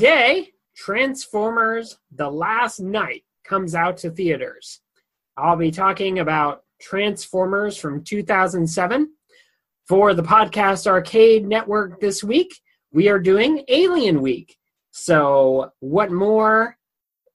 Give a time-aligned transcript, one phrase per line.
[0.00, 4.80] Today, Transformers The Last Knight comes out to theaters.
[5.36, 9.10] I'll be talking about Transformers from 2007.
[9.86, 12.50] For the Podcast Arcade Network this week,
[12.90, 14.56] we are doing Alien Week.
[14.90, 16.78] So, what more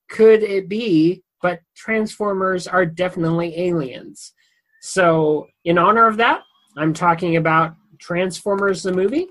[0.09, 4.33] could it be but Transformers are definitely aliens?
[4.81, 6.41] So, in honor of that,
[6.77, 9.27] I'm talking about Transformers the movie.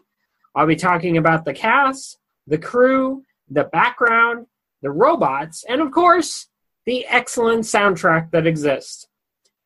[0.55, 4.47] I'll be talking about the cast, the crew, the background,
[4.83, 6.49] the robots, and of course,
[6.87, 9.07] the excellent soundtrack that exists.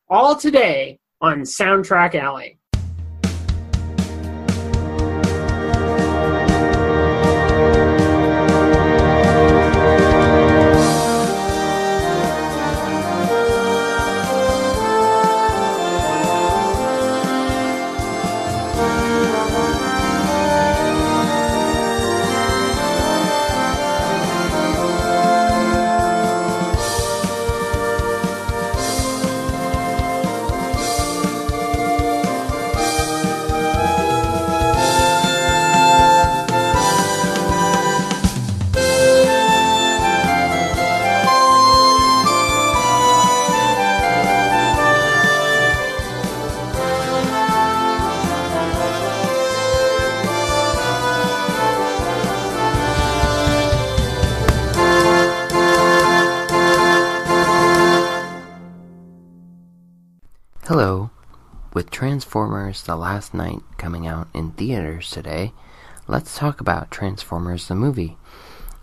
[0.09, 2.58] All today on Soundtrack Alley.
[62.68, 65.55] Transformers The Last Knight coming out in theaters today,
[66.06, 68.18] let's talk about Transformers the movie.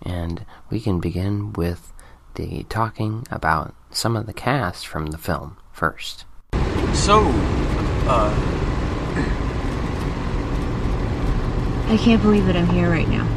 [0.02, 1.94] And we can begin with
[2.34, 6.26] the talking about some of the cast from the film first.
[6.94, 7.22] So,
[8.08, 8.34] uh,
[11.88, 13.28] I can't believe that I'm here right now.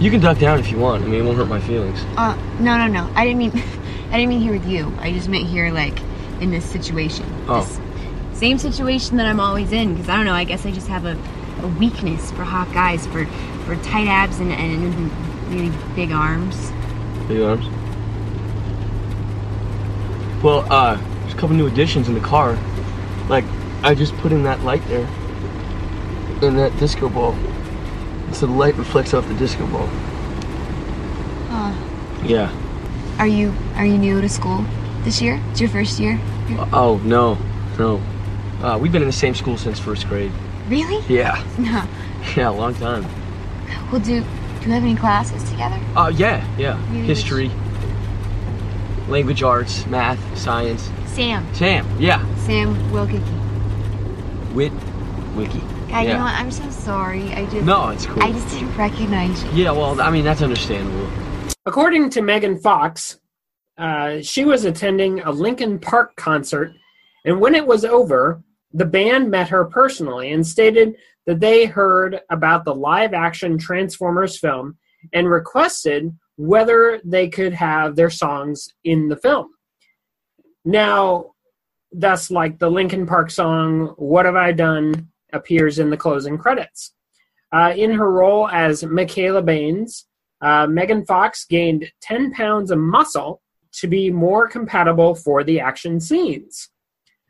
[0.00, 1.04] you can duck down if you want.
[1.04, 2.02] I mean, it won't hurt my feelings.
[2.16, 3.12] Uh, no, no, no.
[3.14, 3.52] I didn't mean,
[4.10, 4.90] I didn't mean here with you.
[5.00, 6.00] I just meant here, like,
[6.40, 7.26] in this situation.
[7.46, 7.60] Oh.
[7.60, 7.89] This
[8.40, 9.94] same situation that I'm always in.
[9.94, 10.32] Because I don't know.
[10.32, 11.16] I guess I just have a,
[11.62, 13.26] a weakness for hot guys, for
[13.66, 15.12] for tight abs and, and
[15.50, 16.72] really big arms.
[17.28, 17.66] Big arms.
[20.42, 22.58] Well, uh, there's a couple new additions in the car.
[23.28, 23.44] Like,
[23.82, 25.06] I just put in that light there.
[26.42, 27.36] And that disco ball.
[28.32, 29.88] So the light reflects off the disco ball.
[31.50, 31.74] Uh,
[32.24, 32.50] Yeah.
[33.18, 34.64] are you are you new to school
[35.04, 35.38] this year?
[35.50, 36.18] It's your first year.
[36.72, 37.36] Oh, no.
[37.78, 38.00] No.
[38.62, 40.32] Uh, we've been in the same school since first grade.
[40.68, 41.02] Really?
[41.12, 41.42] Yeah.
[41.58, 41.84] No.
[42.36, 43.06] Yeah, a long time.
[43.90, 45.80] Well, do do you have any classes together?
[45.96, 46.78] Uh, yeah, yeah.
[46.90, 47.50] Maybe History,
[49.08, 50.90] language arts, math, science.
[51.06, 51.46] Sam.
[51.54, 52.20] Sam, yeah.
[52.36, 54.52] Sam Witwicky.
[54.52, 54.72] Wit,
[55.34, 55.60] wiki.
[55.88, 56.34] God, you know what?
[56.34, 57.32] I'm so sorry.
[57.32, 58.22] I just No, it's cool.
[58.22, 59.50] I just didn't recognize you.
[59.64, 61.08] Yeah, well, I mean, that's understandable.
[61.66, 63.18] According to Megan Fox,
[63.78, 66.72] uh, she was attending a Linkin Park concert,
[67.24, 68.42] and when it was over,
[68.72, 70.96] the band met her personally and stated
[71.26, 74.78] that they heard about the live action Transformers film
[75.12, 79.50] and requested whether they could have their songs in the film.
[80.64, 81.32] Now,
[81.92, 86.94] thus, like the Linkin Park song What Have I Done appears in the closing credits.
[87.52, 90.06] Uh, in her role as Mikaela Banes,
[90.40, 93.42] uh, Megan Fox gained 10 pounds of muscle
[93.72, 96.70] to be more compatible for the action scenes.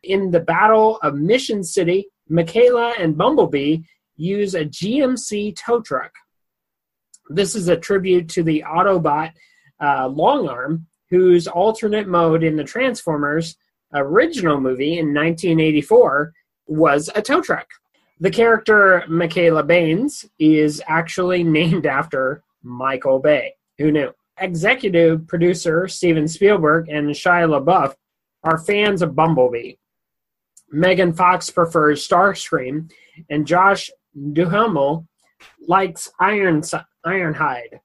[0.02, 3.78] In the Battle of Mission City, Mikaela and Bumblebee
[4.16, 6.12] use a GMC tow truck.
[7.28, 9.32] This is a tribute to the Autobot
[9.80, 13.56] uh, Longarm, whose alternate mode in the Transformers
[13.94, 16.32] original movie in 1984
[16.66, 17.66] was a tow truck.
[18.20, 23.54] The character Mikaela Banes is actually named after Michael Bay.
[23.78, 24.12] Who knew?
[24.38, 27.94] Executive producer Steven Spielberg and Shia LaBeouf
[28.42, 29.74] are fans of Bumblebee.
[30.72, 32.90] Megan Fox prefers Starscream,
[33.28, 33.90] and Josh
[34.32, 35.06] Duhamel
[35.66, 36.62] likes Iron,
[37.06, 37.80] Ironhide.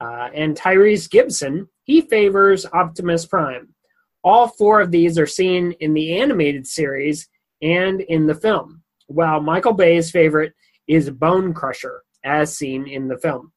[0.00, 3.74] Uh, and Tyrese Gibson, he favors Optimus Prime.
[4.22, 7.28] All four of these are seen in the animated series
[7.62, 10.52] and in the film, while Michael Bay's favorite
[10.86, 13.52] is Bone Crusher, as seen in the film.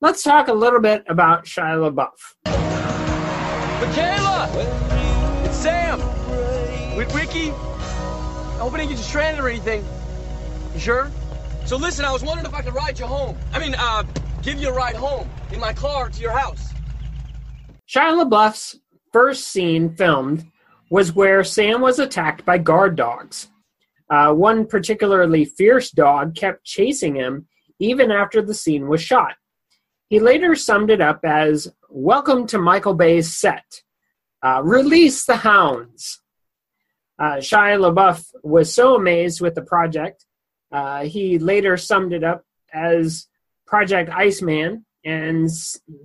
[0.00, 2.10] Let's talk a little bit about Shia LaBeouf.
[3.80, 5.44] Mikaela!
[5.44, 6.11] It's Sam!
[6.94, 7.48] Witwicky.
[7.48, 9.84] I hope I didn't get you stranded or anything.
[10.74, 11.10] You sure?
[11.64, 13.36] So listen, I was wondering if I could ride you home.
[13.52, 14.04] I mean, uh,
[14.42, 16.72] give you a ride home in my car to your house.
[17.88, 18.78] Shia LaBeouf's
[19.12, 20.46] first scene filmed
[20.90, 23.48] was where Sam was attacked by guard dogs.
[24.10, 27.48] Uh, one particularly fierce dog kept chasing him
[27.78, 29.34] even after the scene was shot.
[30.08, 33.82] He later summed it up as Welcome to Michael Bay's set.
[34.42, 36.21] Uh, release the hounds.
[37.18, 40.24] Uh, Shia LaBeouf was so amazed with the project,
[40.72, 43.26] uh, he later summed it up as
[43.66, 45.48] Project Iceman and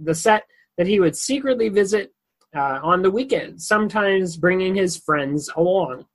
[0.04, 0.44] the set
[0.77, 2.13] that he would secretly visit
[2.56, 6.06] uh, on the weekend, sometimes bringing his friends along.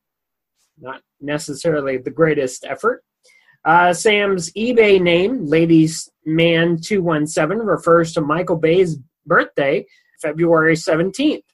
[0.78, 3.04] Not necessarily the greatest effort.
[3.64, 9.86] Uh, Sam's eBay name, Ladies Man 217, refers to Michael Bay's birthday,
[10.20, 11.44] February 17th.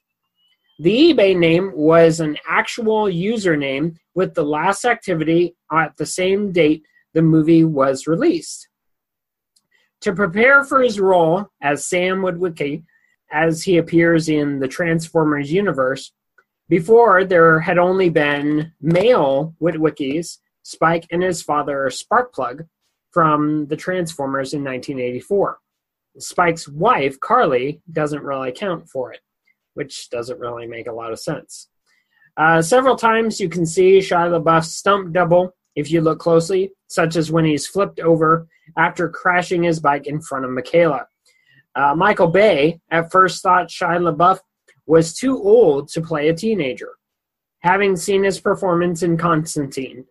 [0.81, 6.83] The eBay name was an actual username with the last activity at the same date
[7.13, 8.69] the movie was released.
[10.01, 12.83] To prepare for his role as Sam Witwicky,
[13.31, 16.11] as he appears in the Transformers universe.
[16.67, 22.67] Before, there had only been male Witwickies, Spike and his father Sparkplug,
[23.11, 25.57] from the Transformers in 1984.
[26.19, 29.21] Spike's wife, Carly, doesn't really count for it,
[29.79, 31.69] which doesn't really make a lot of sense.
[32.35, 37.15] Uh, several times you can see Shia LaBeouf's stunt double if you look closely, such
[37.15, 38.45] as when he's flipped over
[38.77, 41.05] after crashing his bike in front of Mikaela.
[41.75, 44.39] Uh, Michael Bay at first thought Shia LaBeouf
[44.85, 46.91] was too old to play a teenager,
[47.59, 50.03] having seen his performance in Constantine.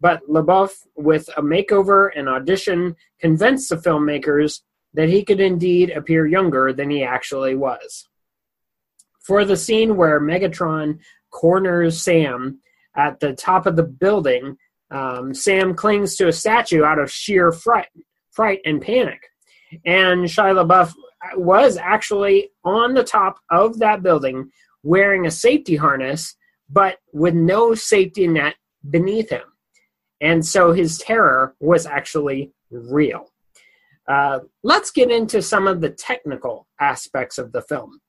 [0.00, 4.60] But LaBeouf, with a makeover and audition, convinced the filmmakers
[4.94, 8.06] that he could indeed appear younger than he actually was.
[9.26, 11.00] For the scene where Megatron
[11.30, 12.60] corners Sam
[12.96, 14.56] at the top of the building,
[14.90, 17.88] um, Sam clings to a statue out of sheer fright,
[18.30, 19.20] fright and panic.
[19.84, 20.94] And Shia LaBeouf
[21.36, 24.50] was actually on the top of that building
[24.82, 26.36] wearing a safety harness,
[26.70, 28.54] but with no safety net
[28.88, 29.42] beneath him.
[30.20, 33.32] And so his terror was actually real.
[34.08, 38.00] Uh, let's get into some of the technical aspects of the film.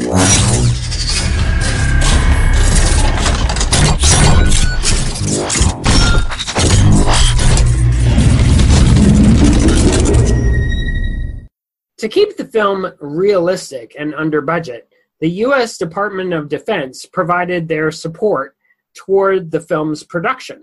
[0.00, 0.06] To
[12.08, 14.90] keep the film realistic and under budget,
[15.20, 15.76] the U.S.
[15.76, 18.56] Department of Defense provided their support
[18.94, 20.62] toward the film's production,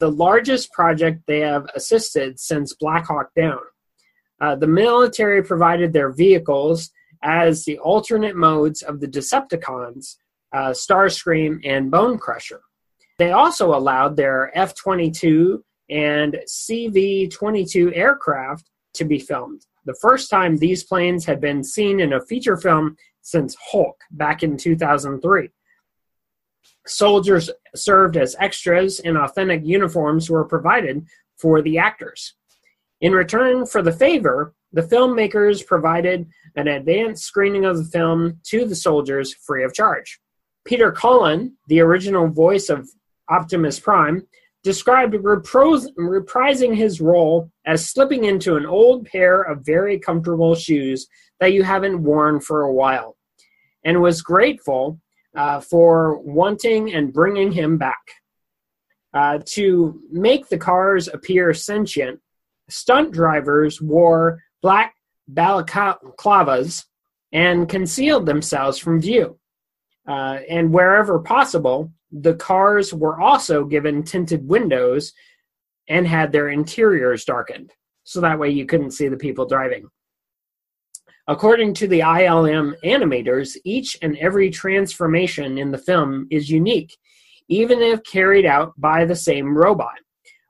[0.00, 3.60] the largest project they have assisted since Black Hawk Down.
[4.40, 6.90] Uh, the military provided their vehicles
[7.24, 10.16] as the alternate modes of the Decepticons,
[10.52, 12.60] uh, Starscream, and Bone Crusher.
[13.18, 20.30] They also allowed their F 22 and CV 22 aircraft to be filmed the first
[20.30, 25.50] time these planes had been seen in a feature film since Hulk back in 2003.
[26.86, 32.34] Soldiers served as extras and authentic uniforms were provided for the actors.
[33.00, 38.64] In return for the favor, the filmmakers provided an advanced screening of the film to
[38.64, 40.20] the soldiers free of charge.
[40.64, 42.88] Peter Cullen, the original voice of
[43.28, 44.26] Optimus Prime,
[44.62, 51.06] described repros- reprising his role as slipping into an old pair of very comfortable shoes
[51.38, 53.16] that you haven't worn for a while,
[53.84, 54.98] and was grateful
[55.36, 58.00] uh, for wanting and bringing him back.
[59.12, 62.18] Uh, to make the cars appear sentient,
[62.68, 64.94] stunt drivers wore black
[65.32, 66.84] balaclavas
[67.32, 69.38] and concealed themselves from view.
[70.06, 75.12] Uh, and wherever possible, the cars were also given tinted windows
[75.88, 77.72] and had their interiors darkened.
[78.04, 79.88] So that way you couldn't see the people driving.
[81.26, 86.94] According to the ILM animators, each and every transformation in the film is unique,
[87.48, 89.98] even if carried out by the same robot,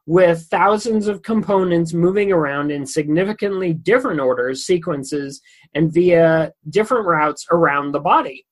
[0.06, 5.40] with thousands of components moving around in significantly different orders, sequences,
[5.74, 8.46] and via different routes around the body.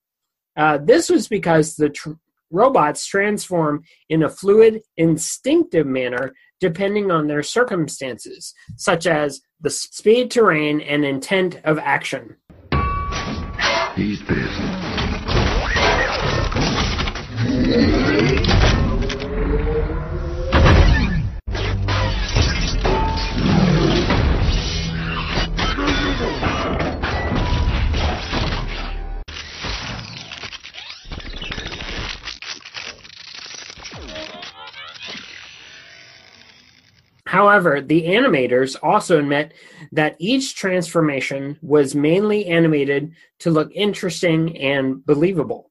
[0.57, 2.13] Uh, this was because the tr-
[2.51, 10.31] robots transform in a fluid, instinctive manner depending on their circumstances, such as the speed,
[10.31, 12.37] terrain, and intent of action.
[13.97, 14.61] He's pissed.
[37.33, 39.55] However, the animators also admit
[39.91, 45.71] that each transformation was mainly animated to look interesting and believable.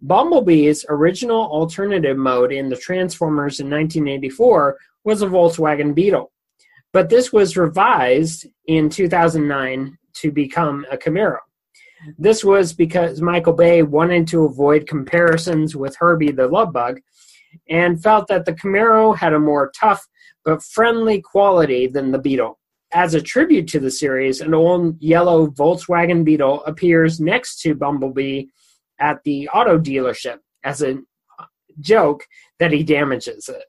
[0.00, 6.32] Bumblebee's original alternative mode in the Transformers in 1984 was a Volkswagen Beetle,
[6.94, 11.40] but this was revised in 2009 to become a Camaro.
[12.16, 17.00] This was because Michael Bay wanted to avoid comparisons with Herbie the Love Bug
[17.68, 20.06] and felt that the Camaro had a more tough
[20.44, 22.58] but friendly quality than the Beetle.
[22.92, 28.46] As a tribute to the series, an old yellow Volkswagen Beetle appears next to Bumblebee
[28.98, 30.98] at the auto dealership as a
[31.80, 32.24] joke
[32.58, 33.64] that he damages it.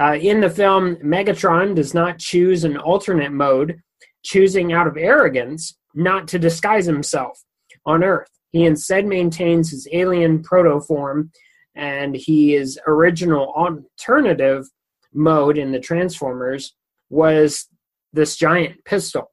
[0.00, 3.80] Uh, in the film, Megatron does not choose an alternate mode,
[4.22, 7.42] choosing out of arrogance not to disguise himself
[7.84, 8.30] on Earth.
[8.50, 11.32] He instead maintains his alien proto form,
[11.74, 14.66] and he is original alternative
[15.12, 16.74] mode in the Transformers
[17.10, 17.68] was
[18.12, 19.30] this giant pistol.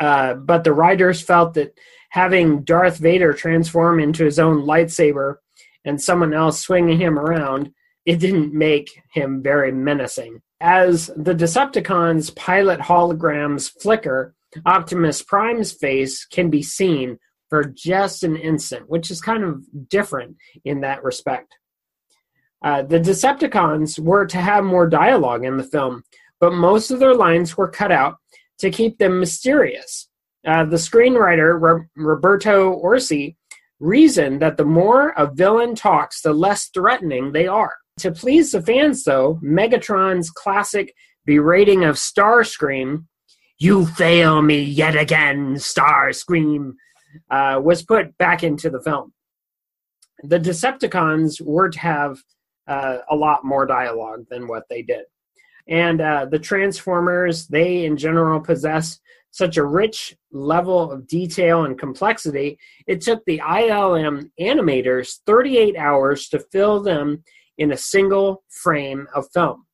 [0.00, 1.76] Uh, but the writers felt that
[2.10, 5.36] having Darth Vader transform into his own lightsaber
[5.84, 7.70] and someone else swinging him around,
[8.06, 10.40] it didn't make him very menacing.
[10.60, 14.34] As the Decepticons' pilot holograms flicker,
[14.64, 17.18] Optimus Prime's face can be seen
[17.50, 21.54] for just an instant, which is kind of different in that respect.
[22.64, 26.02] Uh, the Decepticons were to have more dialogue in the film,
[26.40, 28.16] but most of their lines were cut out
[28.58, 30.08] to keep them mysterious.
[30.46, 33.36] Uh, the screenwriter, Roberto Orci,
[33.80, 37.74] reasoned that the more a villain talks, the less threatening they are.
[37.98, 40.94] To please the fans, though, Megatron's classic
[41.26, 43.04] berating of Starscream,
[43.58, 46.72] You fail me yet again, Starscream,
[47.30, 49.12] uh, was put back into the film.
[50.22, 52.18] The Decepticons were to have
[52.66, 55.04] uh, a lot more dialogue than what they did.
[55.66, 61.76] And uh, the Transformers, they in general possess such a rich level of detail and
[61.76, 62.56] complexity,
[62.86, 67.24] it took the ILM animators 38 hours to fill them
[67.58, 69.66] in a single frame of film.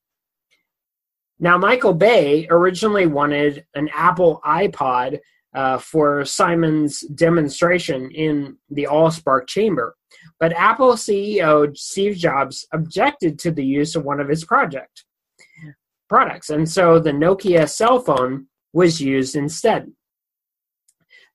[1.39, 5.19] Now, Michael Bay originally wanted an Apple iPod
[5.55, 9.95] uh, for Simmons' demonstration in the AllSpark chamber.
[10.41, 15.05] But Apple CEO Steve Jobs objected to the use of one of his project
[16.09, 19.93] products, and so the Nokia cell phone was used instead.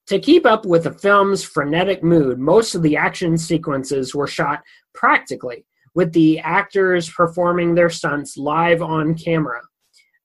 [0.07, 4.61] To keep up with the film's frenetic mood, most of the action sequences were shot
[4.93, 9.61] practically, with the actors performing their stunts live on camera.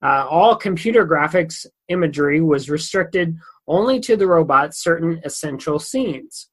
[0.02, 3.36] Uh, all computer graphics imagery was restricted
[3.68, 6.49] only to the robot's certain essential scenes.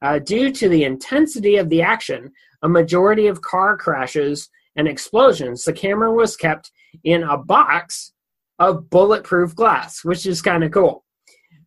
[0.00, 2.30] Uh, due to the intensity of the action,
[2.62, 6.70] a majority of car crashes and explosions, the camera was kept
[7.04, 8.12] in a box
[8.58, 11.04] of bulletproof glass, which is kind of cool.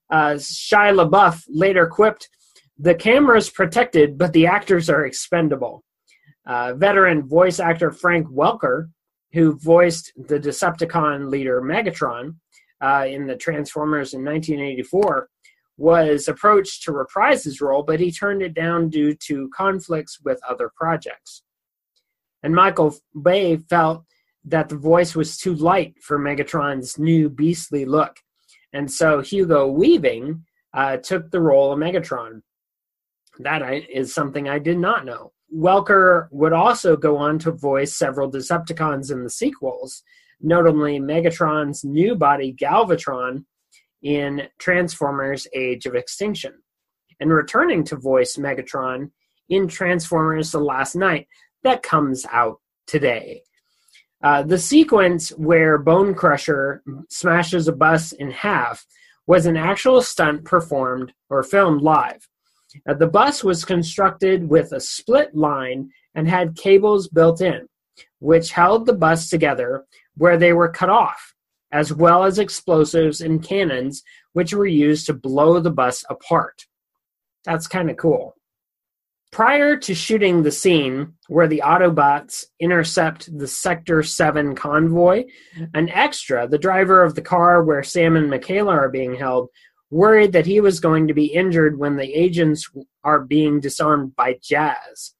[0.09, 2.29] Uh, Shia LaBeouf later quipped,
[2.77, 5.83] The camera is protected, but the actors are expendable.
[6.45, 8.89] Uh, veteran voice actor Frank Welker,
[9.33, 12.35] who voiced the Decepticon leader Megatron
[12.81, 15.29] uh, in the Transformers in 1984,
[15.77, 20.39] was approached to reprise his role, but he turned it down due to conflicts with
[20.47, 21.43] other projects.
[22.43, 24.03] And Michael Bay felt
[24.45, 28.17] that the voice was too light for Megatron's new beastly look,
[28.73, 32.41] and so Hugo Weaving uh, took the role of Megatron.
[33.39, 35.31] That is something I did not know.
[35.55, 40.03] Welker would also go on to voice several Decepticons in the sequels,
[40.39, 43.45] notably Megatron's new body Galvatron
[44.03, 46.53] in Transformers Age of Extinction,
[47.19, 49.11] and returning to voice Megatron
[49.49, 51.27] in Transformers The Last Knight
[51.63, 53.43] that comes out today.
[54.23, 58.85] Uh, the sequence where Bone Crusher smashes a bus in half
[59.27, 62.27] was an actual stunt performed or filmed live.
[62.87, 67.67] Uh, the bus was constructed with a split line and had cables built in,
[68.19, 69.85] which held the bus together
[70.17, 71.33] where they were cut off,
[71.71, 76.65] as well as explosives and cannons, which were used to blow the bus apart.
[77.45, 78.35] That's kind of cool.
[79.31, 85.23] Prior to shooting the scene where the Autobots intercept the Sector 7 convoy,
[85.73, 89.47] an extra, the driver of the car where Sam and Mikaela are being held,
[89.89, 92.69] worried that he was going to be injured when the agents
[93.05, 95.13] are being disarmed by Jazz.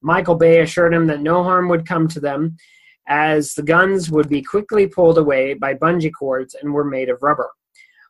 [0.00, 2.56] Michael Bay assured him that no harm would come to them,
[3.08, 7.22] as the guns would be quickly pulled away by bungee cords and were made of
[7.22, 7.50] rubber.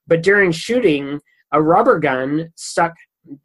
[0.06, 1.20] But during shooting,
[1.52, 2.94] a rubber gun stuck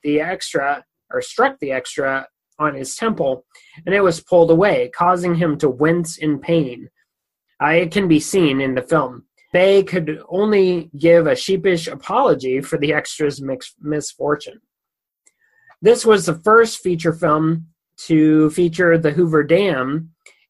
[0.01, 2.27] the extra or struck the extra
[2.59, 3.45] on his temple,
[3.85, 6.89] and it was pulled away, causing him to wince in pain.
[7.61, 9.25] Uh, it can be seen in the film.
[9.51, 14.59] Bay could only give a sheepish apology for the extra's mix- misfortune.
[15.81, 17.67] This was the first feature film
[17.97, 20.09] to feature the Hoover Dam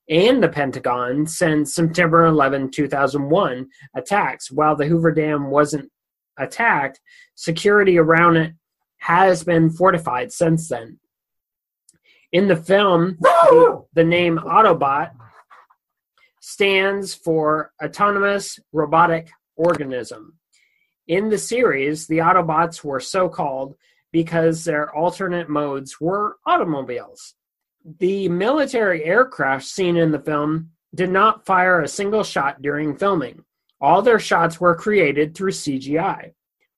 [0.09, 4.51] and the Pentagon since September 11, 2001 attacks.
[4.51, 5.89] While the Hoover Dam wasn't
[6.37, 6.99] attacked,
[7.35, 8.53] security around it
[8.97, 10.99] has been fortified since then.
[12.31, 15.11] In the film, the, the name Autobot
[16.41, 20.37] stands for Autonomous Robotic Organism.
[21.07, 23.75] In the series, the Autobots were so called
[24.11, 27.35] because their alternate modes were automobiles.
[27.85, 33.43] The military aircraft seen in the film did not fire a single shot during filming.
[33.81, 36.31] All their shots were created through CGI,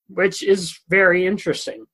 [0.08, 1.86] which is very interesting.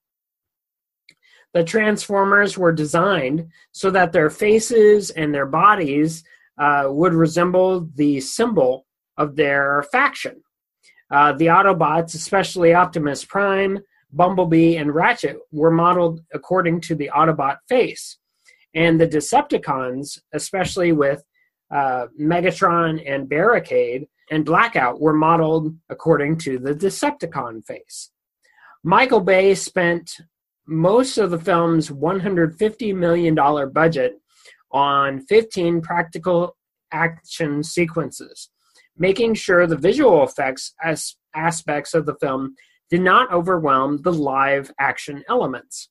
[1.53, 6.24] The Transformers were designed so that their faces and their bodies
[6.58, 8.86] uh, would resemble the symbol
[9.18, 10.41] of their faction.
[11.10, 13.80] Uh, the Autobots, especially Optimus Prime,
[14.13, 18.17] Bumblebee, and Ratchet, were modeled according to the Autobot face.
[18.73, 21.23] And the Decepticons, especially with
[21.73, 28.12] uh, Megatron and Barricade and Blackout, were modeled according to the Decepticon face.
[28.84, 30.17] Michael Bay spent
[30.67, 33.36] most of the film's $150 million
[33.71, 34.13] budget
[34.71, 36.55] on 15 practical
[36.91, 38.49] action sequences,
[38.97, 42.55] making sure the visual effects as aspects of the film
[42.89, 45.89] did not overwhelm the live action elements.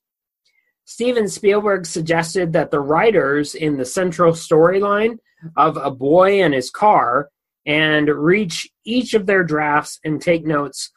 [0.91, 5.17] Steven Spielberg suggested that the writers in the central storyline
[5.55, 7.29] of A Boy and His Car
[7.65, 10.91] and reach each of their drafts and take notes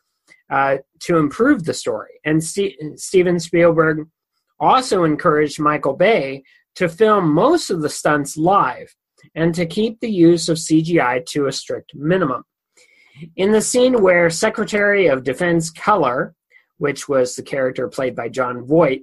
[0.50, 2.10] uh, to improve the story.
[2.24, 4.08] And St- Steven Spielberg
[4.58, 6.42] also encouraged Michael Bay
[6.74, 8.92] to film most of the stunts live
[9.36, 12.42] and to keep the use of CGI to a strict minimum.
[13.36, 16.34] In the scene where Secretary of Defense Keller,
[16.78, 19.02] which was the character played by Jon Voight,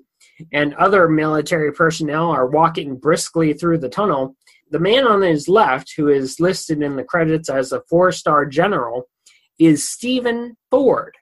[0.52, 4.36] and other military personnel are walking briskly through the tunnel,
[4.70, 8.46] the man on his left, who is listed in the credits as a four star
[8.46, 9.08] general,
[9.60, 11.16] is Stephen Ford,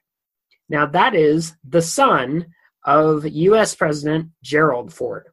[0.70, 2.46] now, that is the son
[2.84, 5.26] of US President Gerald Ford.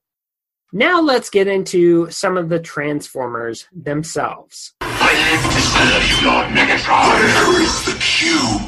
[0.73, 4.73] Now, let's get into some of the Transformers themselves.
[4.81, 7.07] I live to serve you, Lord Megatron.
[7.21, 8.67] Where is the cube?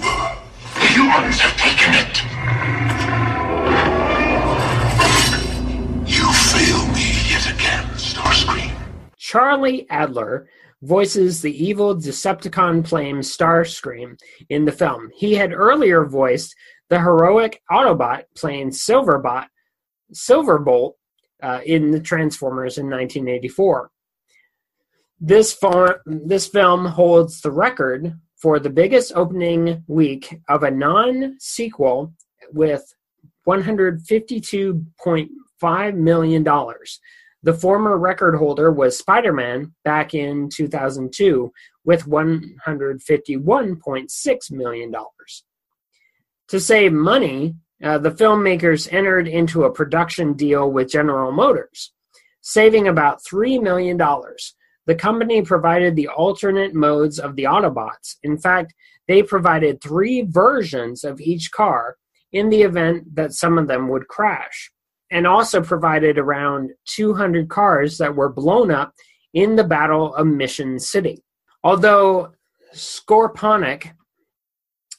[0.76, 2.99] The humans have taken it.
[9.30, 10.50] Charlie Adler
[10.82, 15.12] voices the evil Decepticon plane Starscream in the film.
[15.14, 16.56] He had earlier voiced
[16.90, 19.46] the heroic Autobot plane Silverbot,
[20.16, 20.94] Silverbolt
[21.44, 23.92] uh, in the Transformers in 1984.
[25.20, 31.36] This, far, this film holds the record for the biggest opening week of a non
[31.40, 32.16] sequel
[32.52, 32.84] with
[33.48, 36.48] $152.5 million.
[37.42, 41.50] The former record holder was Spider Man back in 2002
[41.86, 44.94] with $151.6 million.
[46.50, 51.94] To save money, uh, the filmmakers entered into a production deal with General Motors,
[52.42, 53.98] saving about $3 million.
[54.86, 58.18] The company provided the alternate modes of the Autobots.
[58.24, 58.74] In fact,
[59.08, 61.96] they provided three versions of each car
[62.34, 64.74] in the event that some of them would crash
[65.12, 68.94] and also provided around 200 cars that were blown up
[69.34, 71.24] in the Battle of Mission City.
[71.64, 72.34] Although
[72.74, 73.92] Scorponok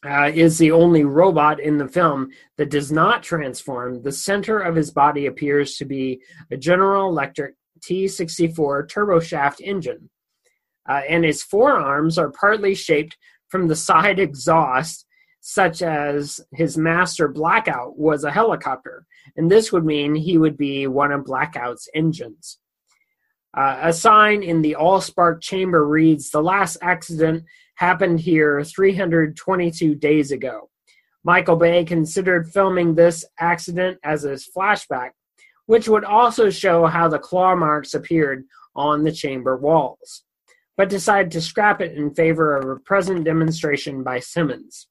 [0.05, 4.75] uh, is the only robot in the film that does not transform, the center of
[4.75, 6.21] his body appears to be
[6.51, 10.11] a General Electric T64 turboshaft engine.
[10.89, 13.17] uh, and his forearms are partly shaped
[13.49, 15.07] from the side exhaust,
[15.51, 20.87] such as his master Blackout was a helicopter, and this would mean he would be
[20.87, 22.61] one of Blackout's engines.
[23.53, 27.43] Uh, a sign in the Allspark chamber reads The last accident
[27.75, 30.71] happened here 322 days ago.
[31.25, 35.11] Michael Bay considered filming this accident as his flashback,
[35.67, 38.45] which would also show how the claw marks appeared
[38.77, 40.23] on the chamber walls,
[40.77, 44.87] but decided to scrap it in favor of a present demonstration by Simmons.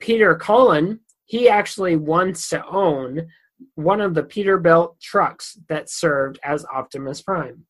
[0.00, 3.28] Peter Cullen, he actually wants to own
[3.74, 7.66] one of the Peterbilt trucks that served as Optimus Prime.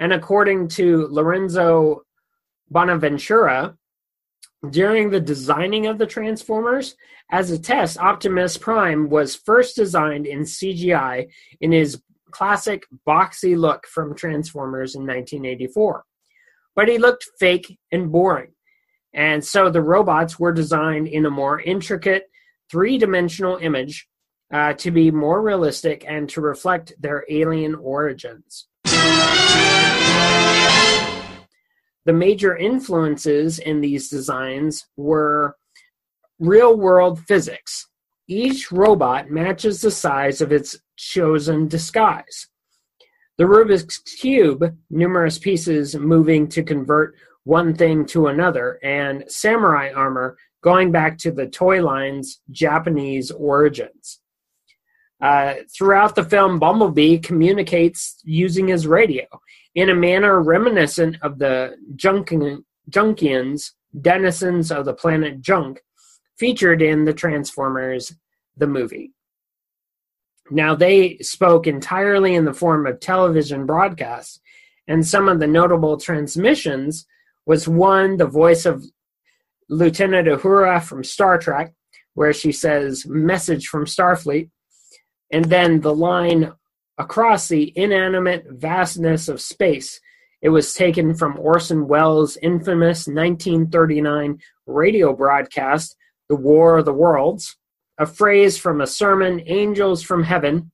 [0.00, 2.02] And according to Lorenzo
[2.70, 3.76] Bonaventura,
[4.70, 6.96] during the designing of the Transformers,
[7.30, 11.28] as a test, Optimus Prime was first designed in CGI
[11.60, 16.04] in his classic boxy look from Transformers in 1984.
[16.74, 18.52] But he looked fake and boring.
[19.14, 22.30] And so the robots were designed in a more intricate
[22.70, 24.08] three dimensional image
[24.52, 28.68] uh, to be more realistic and to reflect their alien origins.
[32.04, 35.56] The major influences in these designs were
[36.40, 37.88] real world physics.
[38.26, 42.48] Each robot matches the size of its chosen disguise.
[43.38, 50.36] The Rubik's Cube, numerous pieces moving to convert one thing to another, and samurai armor
[50.62, 54.20] going back to the toy line's Japanese origins.
[55.20, 59.24] Uh, throughout the film, Bumblebee communicates using his radio
[59.74, 65.80] in a manner reminiscent of the Junkion, Junkions, denizens of the planet Junk,
[66.38, 68.14] featured in the Transformers,
[68.56, 69.12] the movie.
[70.50, 74.40] Now, they spoke entirely in the form of television broadcasts,
[74.88, 77.06] and some of the notable transmissions
[77.46, 78.84] was one, the voice of
[79.68, 81.72] Lieutenant Uhura from Star Trek,
[82.14, 84.50] where she says, Message from Starfleet
[85.32, 86.52] and then the line
[86.98, 89.98] across the inanimate vastness of space.
[90.42, 95.96] It was taken from Orson Welles' infamous 1939 radio broadcast,
[96.28, 97.56] The War of the Worlds,
[97.98, 100.70] a phrase from a sermon, Angels from Heaven.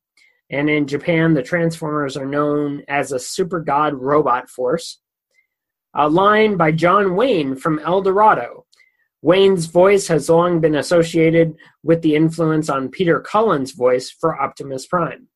[0.51, 4.99] And in Japan, the Transformers are known as a super god robot force.
[5.95, 8.67] A line by John Wayne from El Dorado,
[9.21, 14.87] Wayne's voice has long been associated with the influence on Peter Cullen's voice for Optimus
[14.87, 15.27] Prime.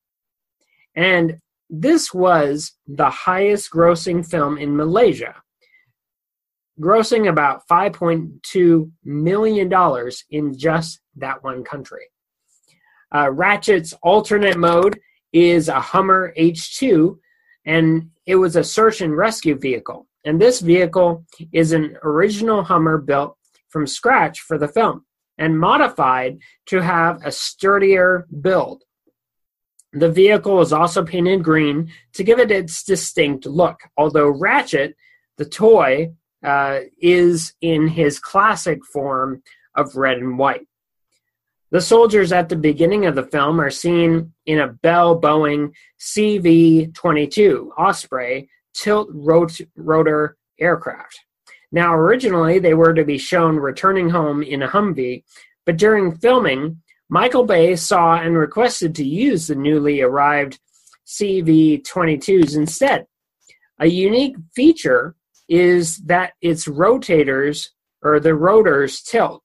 [0.95, 1.39] And
[1.69, 5.35] this was the highest grossing film in Malaysia,
[6.81, 12.07] grossing about $5.2 million in just that one country.
[13.13, 15.01] Uh, Ratchet's alternate mode
[15.33, 17.19] is a Hummer H2,
[17.67, 20.07] and it was a search and rescue vehicle.
[20.25, 23.37] And this vehicle is an original Hummer built
[23.69, 25.05] from scratch for the film
[25.39, 28.85] and modified to have a sturdier build.
[29.93, 34.97] The vehicle is also painted green to give it its distinct look, although Ratchet,
[35.37, 36.13] the toy,
[36.45, 39.43] uh, is in his classic form
[39.75, 40.67] of red and white.
[41.71, 46.93] The soldiers at the beginning of the film are seen in a Bell Boeing CV
[46.95, 51.19] 22 Osprey tilt rot- rotor aircraft.
[51.71, 55.25] Now, originally, they were to be shown returning home in a Humvee,
[55.65, 60.59] but during filming, Michael Bay saw and requested to use the newly arrived
[61.07, 63.07] CV 22s instead.
[63.79, 65.15] A unique feature
[65.49, 67.69] is that its rotators
[68.03, 69.43] or the rotors tilt,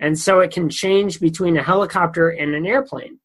[0.00, 3.18] and so it can change between a helicopter and an airplane.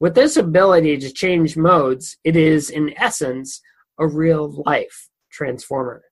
[0.00, 3.60] With this ability to change modes, it is in essence
[3.98, 6.02] a real life transformer.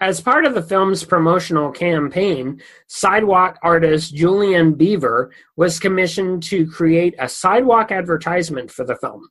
[0.00, 7.16] As part of the film's promotional campaign, sidewalk artist Julian Beever was commissioned to create
[7.18, 9.28] a sidewalk advertisement for the film.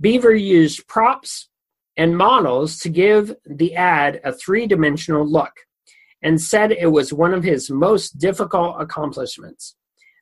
[0.00, 1.48] Beaver used props
[1.96, 5.52] and models to give the ad a three dimensional look
[6.22, 9.76] and said it was one of his most difficult accomplishments.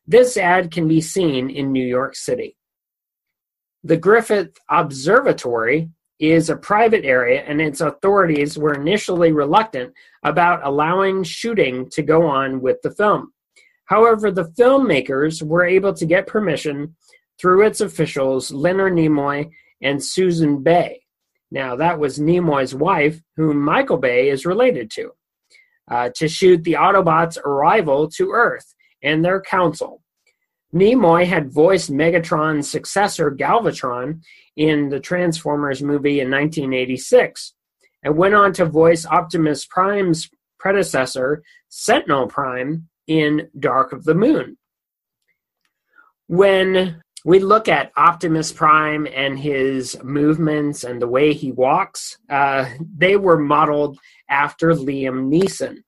[0.06, 2.56] This ad can be seen in New York City.
[3.82, 11.22] The Griffith Observatory is a private area, and its authorities were initially reluctant about allowing
[11.22, 13.32] shooting to go on with the film.
[13.86, 16.94] However, the filmmakers were able to get permission
[17.40, 19.50] through its officials, Leonard Nimoy
[19.82, 21.00] and Susan Bay.
[21.50, 25.12] Now, that was Nimoy's wife, whom Michael Bay is related to,
[25.90, 29.99] uh, to shoot the Autobots' arrival to Earth and their council.
[30.74, 34.22] Nimoy had voiced Megatron's successor, Galvatron,
[34.56, 37.54] in the Transformers movie in 1986.
[38.02, 44.56] and went on to voice Optimus Prime's predecessor, Sentinel Prime, in Dark of the Moon.
[46.28, 52.66] When we look at Optimus Prime and his movements and the way he walks, uh,
[52.96, 55.78] they were modeled after Liam Neeson.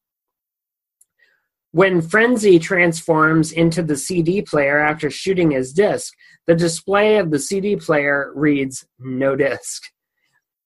[1.72, 6.12] When Frenzy transforms into the CD player after shooting his disc,
[6.46, 9.82] the display of the CD player reads no disc.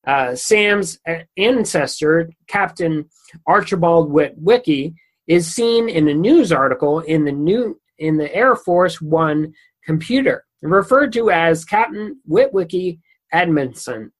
[0.04, 0.98] Uh, Sam's
[1.36, 3.08] ancestor, Captain
[3.46, 4.94] Archibald Witwicky,
[5.28, 9.52] is seen in a news article in the new in the Air Force One
[9.84, 12.98] computer, referred to as Captain Witwicky
[13.32, 14.12] Amundsen.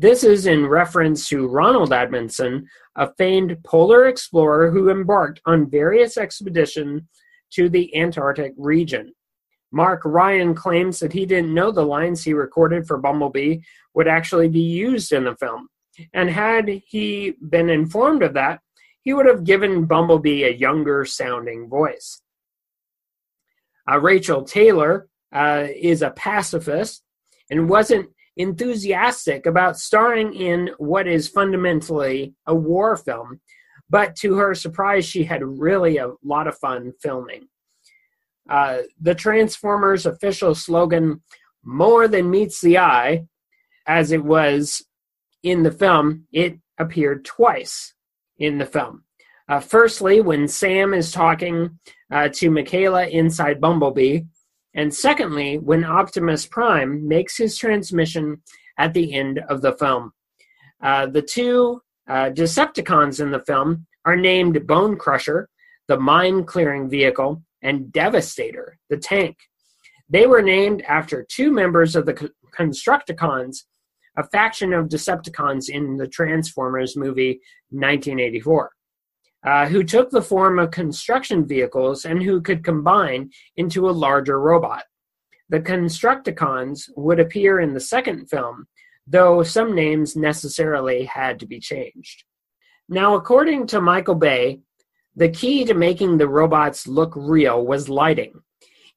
[0.00, 6.16] This is in reference to Roald Amundsen, a famed polar explorer who embarked on various
[6.16, 7.02] expeditions
[7.50, 9.12] to the Antarctic region.
[9.72, 13.58] Mark Ryan claims that he didn't know the lines he recorded for Bumblebee
[13.92, 15.68] would actually be used in the film.
[16.14, 18.60] And had he been informed of that,
[19.02, 22.22] he would have given Bumblebee a younger sounding voice.
[23.86, 27.02] Uh, Rachael Taylor uh, is a pacifist
[27.50, 28.08] and wasn't
[28.40, 33.40] enthusiastic about starring in what is fundamentally a war film,
[33.88, 37.48] but to her surprise, she had really a lot of fun filming.
[38.48, 41.22] Uh, the Transformers official slogan,
[41.64, 43.26] More Than Meets the Eye,
[43.86, 44.84] as it was
[45.42, 47.94] in the film, it appeared twice
[48.38, 49.04] in the film.
[49.48, 51.78] Uh, firstly, when Sam is talking
[52.12, 54.20] uh, to Mikaela inside Bumblebee,
[54.74, 58.42] and secondly, when Optimus Prime makes his transmission
[58.78, 60.12] at the end of the film.
[60.82, 65.48] Uh, the two uh, Decepticons in the film are named Bone Crusher,
[65.88, 69.36] the mine clearing vehicle, and Devastator, the tank.
[70.08, 73.64] They were named after two members of the Constructicons,
[74.16, 78.70] a faction of Decepticons in the Transformers movie 1984
[79.46, 84.40] uh, who took the form of construction vehicles and who could combine into a larger
[84.40, 84.84] robot.
[85.48, 88.66] The Constructicons would appear in the second film,
[89.06, 92.24] though some names necessarily had to be changed.
[92.88, 94.60] Now, according to Michael Bay,
[95.16, 98.32] the key to making the robots look real was lighting.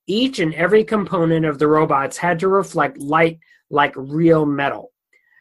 [0.05, 4.91] Each and every component of the robots had to reflect light like real metal.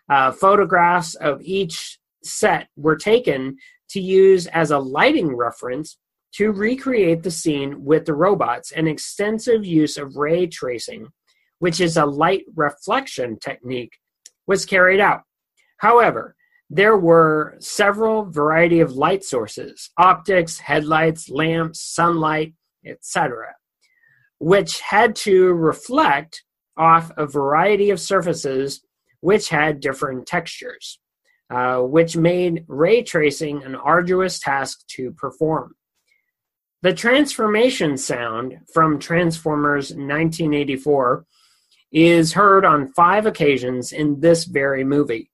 [0.08, 3.56] Uh, photographs of each set were taken
[3.92, 5.98] to use as a lighting reference
[6.34, 11.08] to recreate the scene with the robots an extensive use of ray tracing,
[11.58, 13.92] which is a light reflection technique,
[14.46, 15.22] was carried out.
[15.78, 16.34] However,
[16.70, 22.54] there were several variety of light sources, optics, headlights, lamps, sunlight,
[22.86, 23.54] etc.,
[24.38, 26.42] which had to reflect
[26.78, 28.80] off a variety of surfaces
[29.20, 30.98] which had different textures.
[31.52, 35.74] Uh, which made ray tracing an arduous task to perform.
[36.80, 41.26] The transformation sound from Transformers 1984
[41.92, 45.30] is heard on five occasions in this very movie.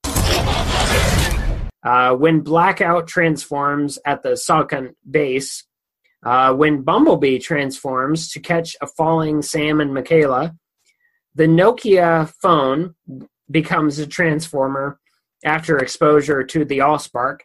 [1.84, 5.66] Uh, when Blackout transforms at the SOCCENT base,
[6.26, 10.56] uh, when Bumblebee transforms to catch a falling Sam and Mikaela,
[11.36, 12.96] the Nokia phone
[13.48, 14.98] becomes a transformer
[15.44, 17.40] after exposure to the Allspark.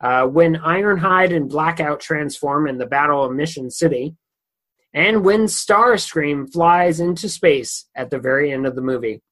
[0.00, 4.16] Uh, when Ironhide and Blackout transform in the Battle of Mission City,
[4.94, 9.22] and when Starscream flies into space at the very end of the movie.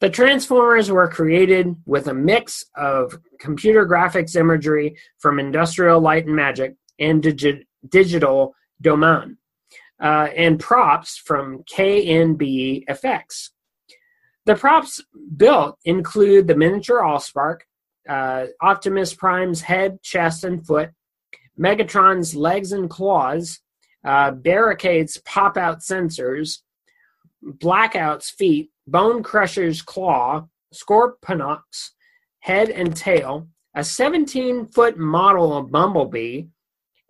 [0.00, 6.36] The Transformers were created with a mix of computer graphics imagery from Industrial Light and
[6.36, 9.38] Magic and digi- digital domain,
[10.00, 13.52] uh, and props from KNB Effects.
[14.46, 15.02] The props
[15.36, 17.62] built include the miniature Allspark,
[18.08, 20.90] uh, Optimus Prime's head, chest, and foot,
[21.58, 23.58] Megatron's legs and claws,
[24.04, 26.58] uh, Barricade's pop out sensors,
[27.42, 31.94] Blackout's feet, Bone Crusher's claw, Scorponok's
[32.38, 36.44] head and tail, a 17 foot model of Bumblebee,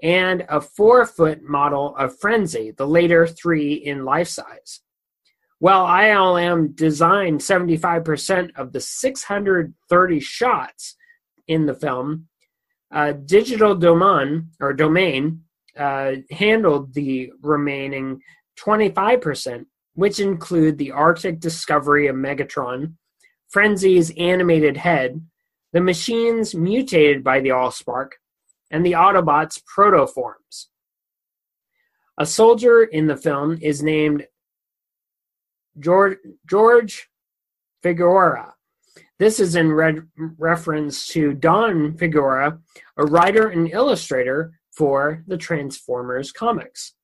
[0.02, 4.80] and a 4 foot model of Frenzy, the later three in life size.
[5.58, 10.96] Well, ILM designed 75% of the 630 shots
[11.48, 12.28] in the film.
[12.92, 15.42] Uh, Digital Domain or Domain
[15.76, 18.20] uh, handled the remaining
[18.60, 22.94] 25%, which include the Arctic discovery of Megatron,
[23.48, 25.24] Frenzy's animated head,
[25.72, 28.10] the machines mutated by the Allspark,
[28.70, 30.66] and the Autobots' protoforms.
[32.18, 34.26] A soldier in the film is named
[35.78, 37.08] George, George
[37.82, 38.54] Figueroa.
[39.18, 40.02] This is in re-
[40.38, 42.58] reference to Don Figueroa,
[42.98, 46.94] a writer and illustrator for the Transformers comics,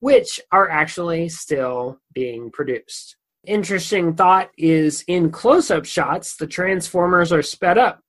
[0.00, 3.16] which are actually still being produced.
[3.46, 8.00] Interesting thought is in close up shots, the Transformers are sped up,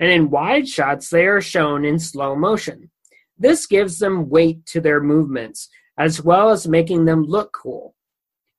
[0.00, 2.90] and in wide shots, they are shown in slow motion.
[3.38, 7.94] This gives them weight to their movements, as well as making them look cool.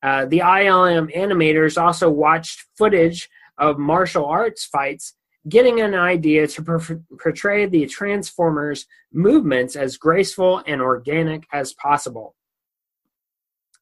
[0.01, 5.15] Uh, the ILM animators also watched footage of martial arts fights,
[5.47, 12.35] getting an idea to per- portray the Transformers' movements as graceful and organic as possible.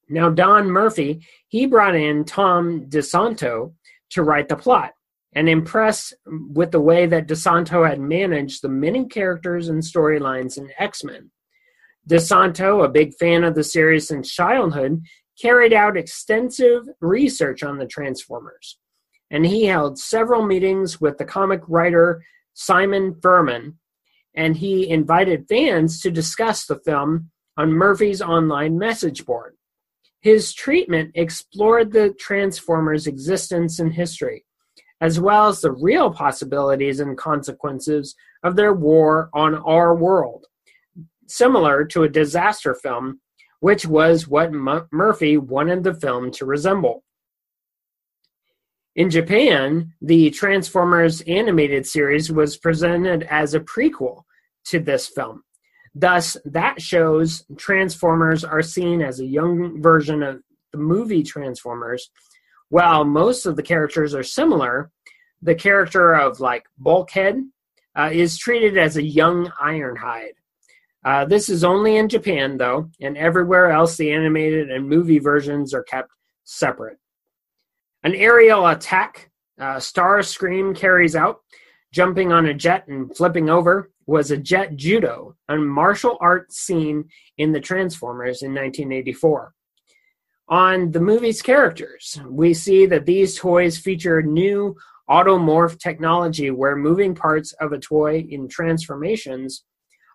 [0.10, 3.74] Now, Don Murphy, he brought in Tom DeSanto
[4.12, 4.94] to write the plot
[5.34, 10.72] and impressed with the way that DeSanto had managed the many characters and storylines in
[10.80, 11.30] X Men.
[12.10, 15.04] DeSanto, a big fan of the series since childhood,
[15.40, 18.78] carried out extensive research on the Transformers
[19.30, 22.24] and he held several meetings with the comic writer
[22.54, 23.78] Simon Furman,
[24.36, 29.56] and he invited fans to discuss the film on Murphy's online message board.
[30.22, 34.46] His treatment explored the Transformers' existence and history,
[35.02, 40.46] as well as the real possibilities and consequences of their war on our world,
[41.28, 43.20] similar to a disaster film,
[43.60, 47.04] which was what M- Murphy wanted the film to resemble.
[48.96, 54.24] In Japan, the Transformers animated series was presented as a prequel
[54.66, 55.44] to this film.
[55.94, 60.42] Thus, that shows Transformers are seen as a young version of
[60.72, 62.10] the movie Transformers.
[62.70, 64.92] While most of the characters are similar,
[65.42, 67.42] the character of like Bulkhead
[67.96, 70.34] uh, is treated as a young Ironhide.
[71.08, 75.74] Uh, this is only in Japan, though, and everywhere else the animated and movie versions
[75.74, 76.10] are kept
[76.44, 76.98] separate.
[78.04, 81.40] An aerial attack uh, Starscream carries out,
[81.94, 87.06] jumping on a jet and flipping over, was a jet judo, a martial arts scene
[87.38, 89.54] in the Transformers in 1984.
[90.50, 94.76] On the movie's characters, we see that these toys feature new
[95.10, 99.64] automorph technology where moving parts of a toy in transformations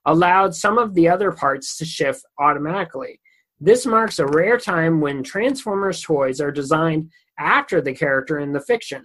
[0.05, 3.21] allowed some of the other parts to shift automatically.
[3.61, 8.61] This marks a rare time when Transformers toys are designed after the character in the
[8.61, 9.05] fiction,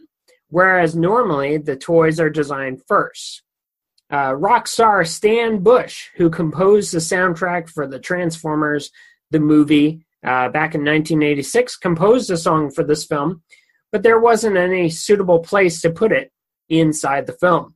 [0.49, 3.43] whereas normally the toys are designed first.
[4.11, 8.89] Uh, rock star Stan Bush, who composed the soundtrack for the Transformers,
[9.31, 13.43] the movie, uh, back in 1986, composed a song for this film,
[13.91, 16.31] but there wasn't any suitable place to put it
[16.69, 17.75] inside the film.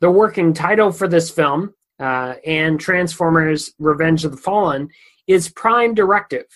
[0.00, 4.88] The working title for this film uh, and Transformers Revenge of the Fallen
[5.26, 6.46] is Prime Directive,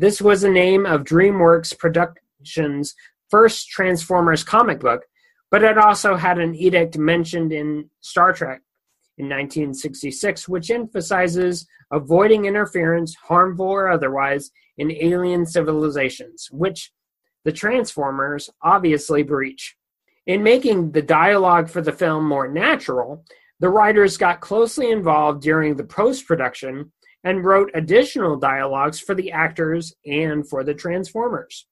[0.00, 2.94] this was the name of Dreamwave Productions'
[3.28, 5.02] first Transformers comic book,
[5.50, 8.62] but it also had an edict mentioned in Star Trek
[9.18, 16.92] in 1966, which emphasizes avoiding interference, harmful or otherwise, in alien civilizations, which
[17.44, 19.76] the Transformers obviously breach.
[20.30, 23.24] In making the dialogue for the film more natural,
[23.58, 26.92] the writers got closely involved during the post production
[27.24, 31.66] and wrote additional dialogues for the actors and for the Transformers.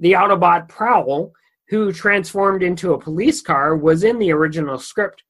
[0.00, 1.30] The Autobot Prowl,
[1.68, 5.22] who transformed into a police car, was in the original script,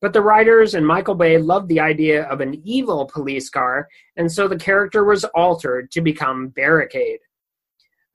[0.00, 3.86] but the writers and Michael Bay loved the idea of an evil police car,
[4.16, 7.18] and so the character was altered to become Barricade.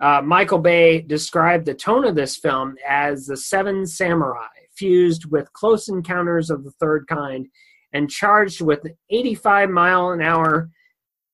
[0.03, 5.53] Uh, Michael Bay described the tone of this film as the Seven Samurai, fused with
[5.53, 7.47] Close Encounters of the Third Kind
[7.93, 10.69] and charged with 85 mile an hour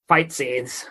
[0.08, 0.86] fight scenes.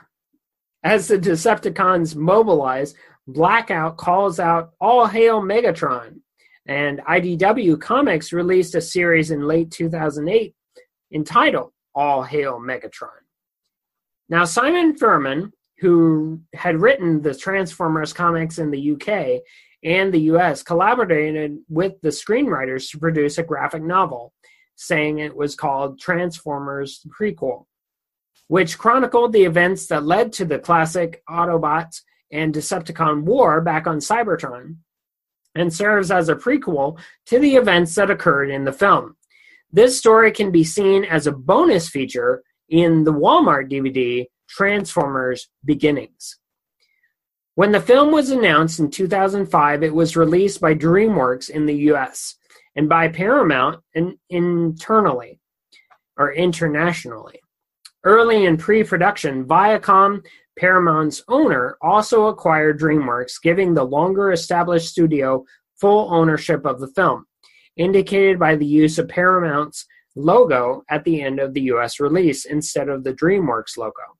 [0.82, 2.96] As the Decepticons mobilize,
[3.28, 6.18] Blackout calls out All Hail Megatron,
[6.66, 10.52] and IDW Comics released a series in late 2008
[11.14, 13.22] entitled All Hail Megatron.
[14.28, 19.42] Now, Simon Furman, who had written the Transformers comics in the UK
[19.84, 24.32] and the US, collaborated with the screenwriters to produce a graphic novel
[24.74, 27.66] saying it was called Transformers Prequel,
[28.46, 33.98] which chronicled the events that led to the classic Autobots and Decepticon war back on
[33.98, 34.76] Cybertron,
[35.54, 39.16] and serves as a prequel to the events that occurred in the film.
[39.72, 46.38] This story can be seen as a bonus feature in the Walmart DVD Transformers Beginnings.
[47.54, 52.36] When the film was announced in 2005, it was released by DreamWorks in the US
[52.76, 55.40] and by Paramount and internally
[56.16, 57.40] or internationally.
[58.04, 60.24] Early in pre production, Viacom,
[60.56, 65.44] Paramount's owner, also acquired DreamWorks, giving the longer established studio
[65.80, 67.26] full ownership of the film,
[67.76, 69.84] indicated by the use of Paramount's
[70.14, 74.17] logo at the end of the US release instead of the DreamWorks logo.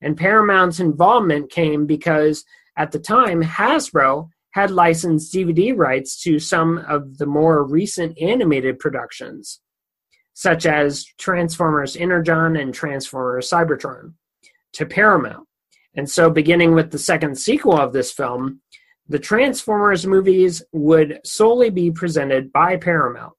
[0.00, 2.44] And Paramount's involvement came because
[2.76, 8.78] at the time, Hasbro had licensed DVD rights to some of the more recent animated
[8.78, 9.60] productions,
[10.34, 14.14] such as Transformers Energon and Transformers Cybertron,
[14.72, 15.46] to Paramount.
[15.94, 18.60] And so, beginning with the second sequel of this film,
[19.08, 23.34] the Transformers movies would solely be presented by Paramount,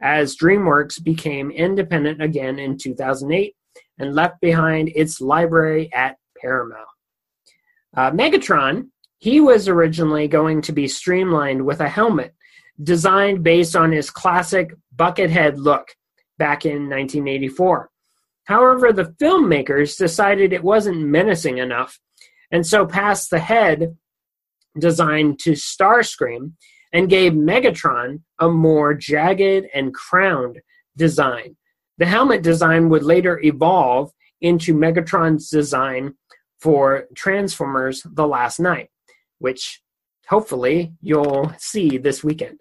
[0.00, 3.54] as DreamWorks became independent again in 2008
[3.98, 6.88] and left behind its library at Paramount.
[7.96, 8.88] Uh, Megatron,
[9.18, 12.34] he was originally going to be streamlined with a helmet
[12.82, 15.88] designed based on his classic buckethead look
[16.38, 17.90] back in 1984.
[18.44, 22.00] However, the filmmakers decided it wasn't menacing enough,
[22.50, 23.96] and so passed the head
[24.78, 26.52] design to Starscream
[26.92, 30.60] and gave Megatron a more jagged and crowned
[30.96, 31.56] design.
[31.98, 36.14] The helmet design would later evolve into Megatron's design
[36.60, 38.88] for Transformers The Last Knight,
[39.38, 39.82] which
[40.28, 42.60] hopefully you'll see this weekend.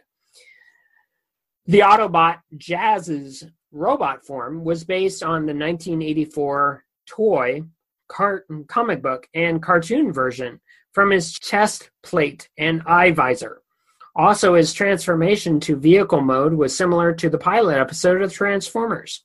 [1.66, 7.64] The Autobot Jazz's robot form was based on the 1984 toy,
[8.08, 10.60] cart, comic book, and cartoon version
[10.94, 13.61] from his chest plate and eye visor.
[14.16, 19.24] Also, his transformation to vehicle mode was similar to the pilot episode of Transformers.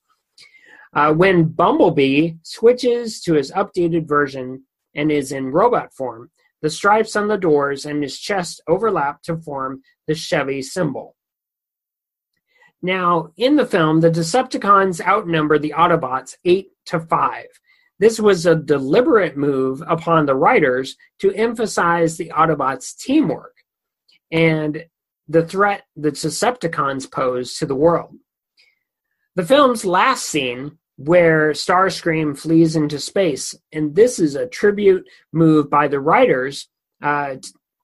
[0.94, 4.62] Uh, when Bumblebee switches to his updated version
[4.94, 6.30] and is in robot form,
[6.62, 11.16] the stripes on the doors and his chest overlap to form the Chevy symbol.
[12.80, 17.44] Now, in the film, the Decepticons outnumber the Autobots 8 to 5.
[17.98, 23.55] This was a deliberate move upon the writers to emphasize the Autobots' teamwork
[24.30, 24.84] and
[25.28, 28.14] the threat the Decepticons pose to the world.
[29.34, 35.68] The film's last scene, where Starscream flees into space, and this is a tribute move
[35.68, 36.68] by the writers
[37.02, 37.36] uh,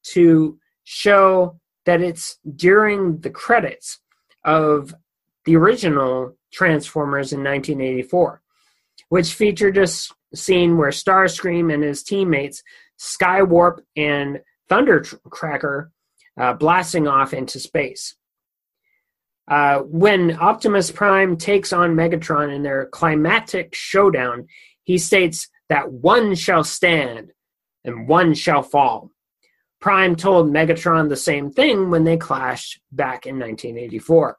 [0.04, 3.98] to show that it's during the credits
[4.44, 4.94] of
[5.44, 8.40] the original Transformers in 1984,
[9.08, 9.86] which featured a
[10.34, 12.62] scene where Starscream and his teammates
[12.98, 14.40] Skywarp and
[14.70, 15.90] Thundercracker
[16.38, 18.16] uh, blasting off into space.
[19.48, 24.46] Uh, when Optimus Prime takes on Megatron in their climactic showdown,
[24.84, 27.32] he states that one shall stand
[27.84, 29.10] and one shall fall.
[29.80, 34.38] Prime told Megatron the same thing when they clashed back in 1984.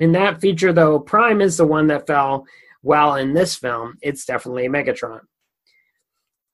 [0.00, 2.46] In that feature, though, Prime is the one that fell,
[2.82, 5.20] while in this film, it's definitely Megatron.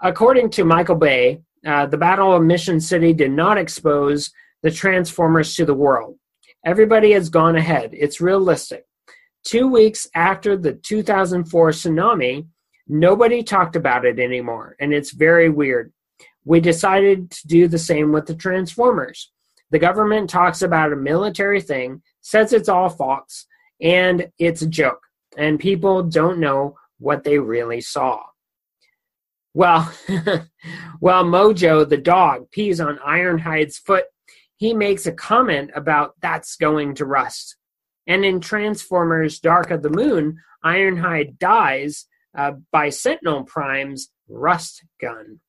[0.03, 4.31] According to Michael Bay, uh, the Battle of Mission City did not expose
[4.63, 6.17] the Transformers to the world.
[6.65, 7.91] Everybody has gone ahead.
[7.93, 8.85] It's realistic.
[9.45, 12.47] Two weeks after the 2004 tsunami,
[12.89, 15.93] nobody talked about it anymore, and it's very weird.
[16.45, 19.33] We decided to do the same with the Transformers.
[19.71, 23.47] The government talks about a military thing, says it's all false,
[23.81, 25.03] and it's a joke,
[25.37, 28.23] and people don't know what they really saw.
[29.57, 29.91] Well,
[31.01, 34.05] well, Mojo the dog pees on Ironhide's foot
[34.57, 37.57] he makes a comment about that's going to rust.
[38.07, 45.41] And in Transformers Dark of the Moon, Ironhide dies uh, by Sentinel Prime's rust gun.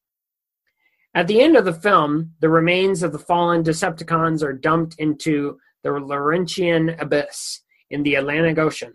[1.14, 5.58] At the end of the film, the remains of the fallen Decepticons are dumped into
[5.84, 8.94] the Laurentian abyss in the Atlantic Ocean.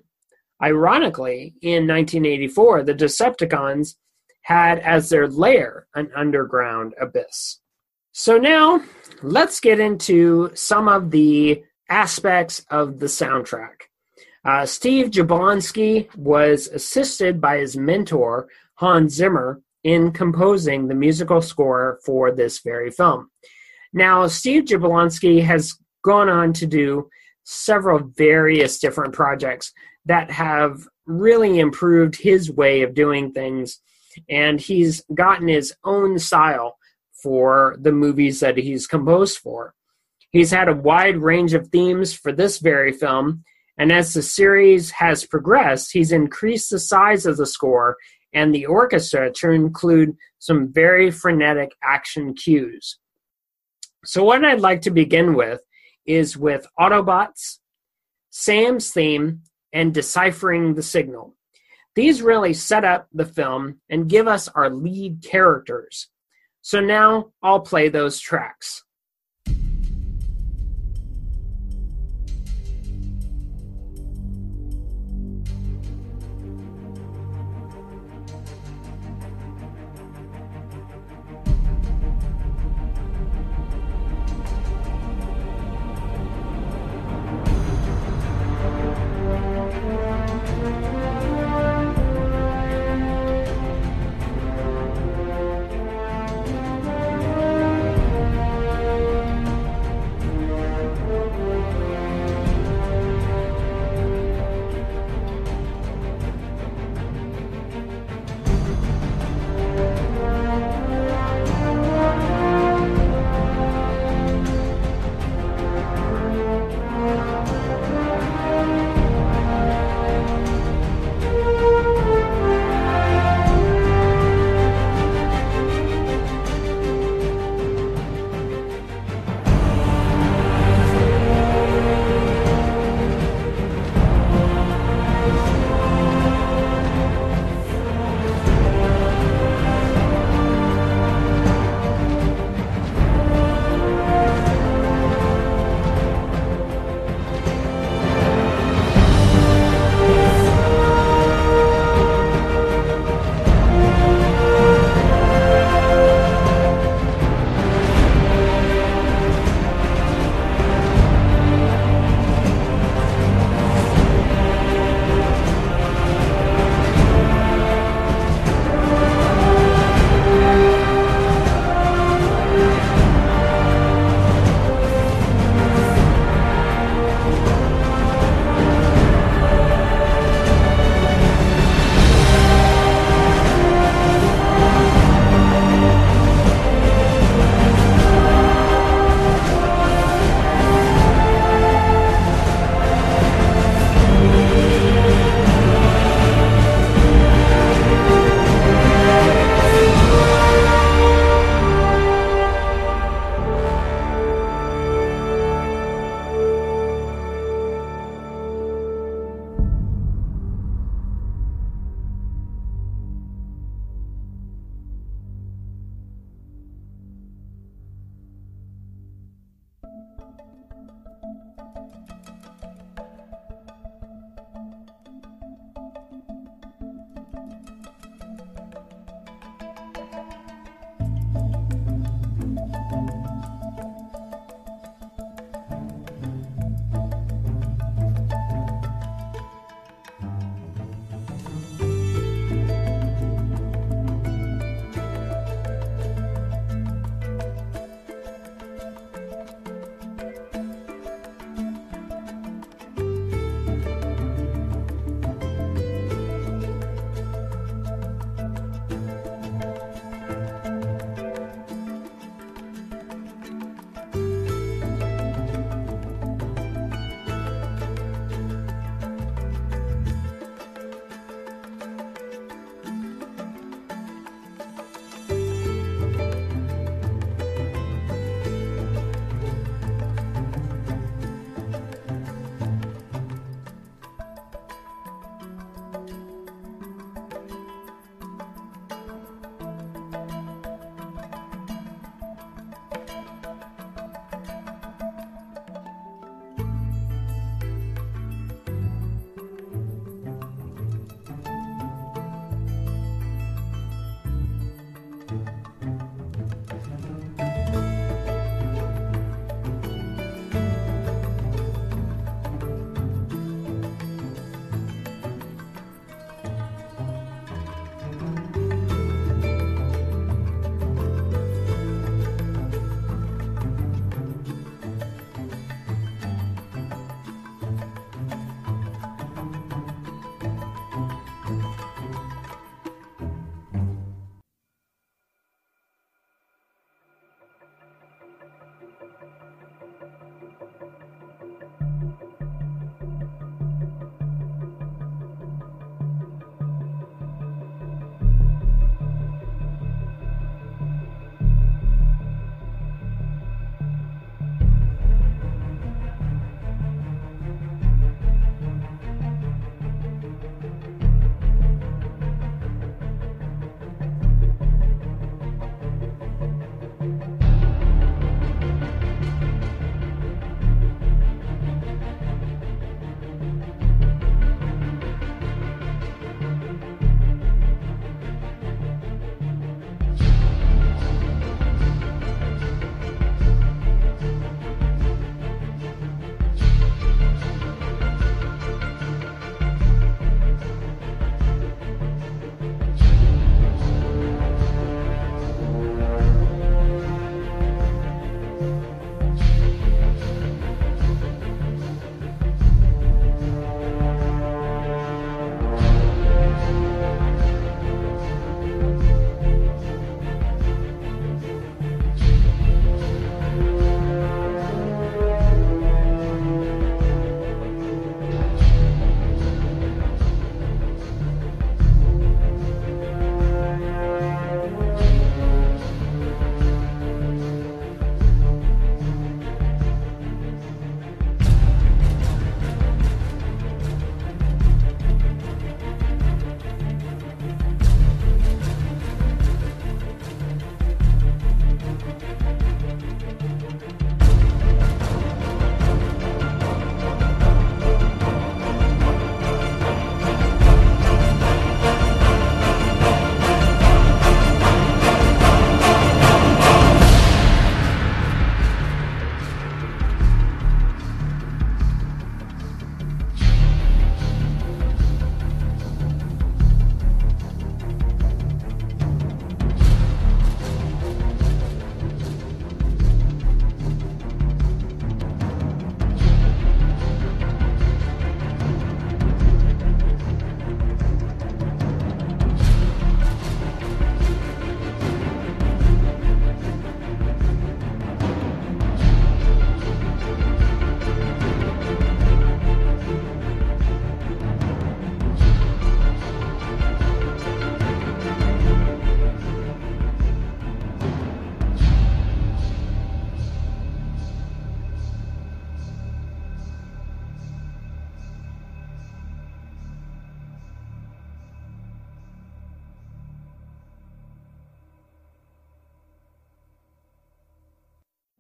[0.63, 3.95] Ironically, in 1984, the Decepticons
[4.43, 7.61] had as their lair an underground abyss.
[8.12, 8.82] So now
[9.22, 13.74] let's get into some of the aspects of the soundtrack.
[14.45, 22.01] Uh, Steve Jablonsky was assisted by his mentor, Hans Zimmer, in composing the musical score
[22.05, 23.30] for this very film.
[23.93, 25.74] Now, Steve Jablonsky has
[26.05, 27.09] gone on to do
[27.45, 29.72] several various different projects
[30.07, 33.80] that have really improved his way of doing things,
[34.29, 36.79] and he's gotten his own style
[37.23, 39.75] for the movies that he's composed for.
[40.31, 43.45] He's had a wide range of themes for this very film,
[43.79, 47.97] and as the series has progressed, he's increased the size of the score
[48.33, 52.99] and the orchestra to include some very frenetic action cues.
[54.05, 55.61] So, what I'd like to begin with
[56.07, 57.59] is with Autobots,
[58.31, 59.43] Sam's theme,
[59.73, 61.37] and deciphering the signal.
[61.95, 66.09] These really set up the film and give us our lead characters.
[66.62, 68.84] So now I'll play those tracks.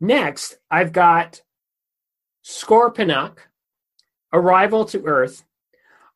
[0.02, 1.42] Next, I've got
[2.44, 3.38] Scorponok,
[4.32, 5.44] Arrival to Earth,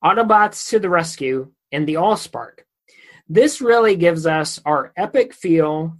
[0.05, 2.65] Autobots to the Rescue, and the Allspark.
[3.29, 5.97] This really gives us our epic feel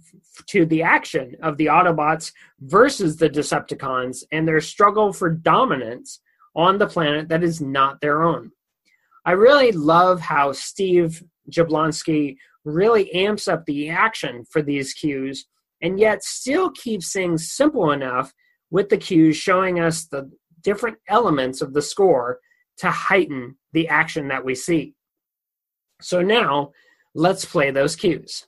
[0.47, 6.19] to the action of the Autobots versus the Decepticons and their struggle for dominance
[6.57, 8.51] on the planet that is not their own.
[9.25, 12.35] I really love how Steve Jablonsky
[12.65, 15.45] really amps up the action for these cues
[15.81, 18.33] and yet still keeps things simple enough
[18.71, 20.29] with the cues showing us the
[20.61, 22.39] different elements of the score
[22.77, 24.93] to heighten the action that we see.
[26.01, 26.71] So now,
[27.15, 28.47] let's play those cues.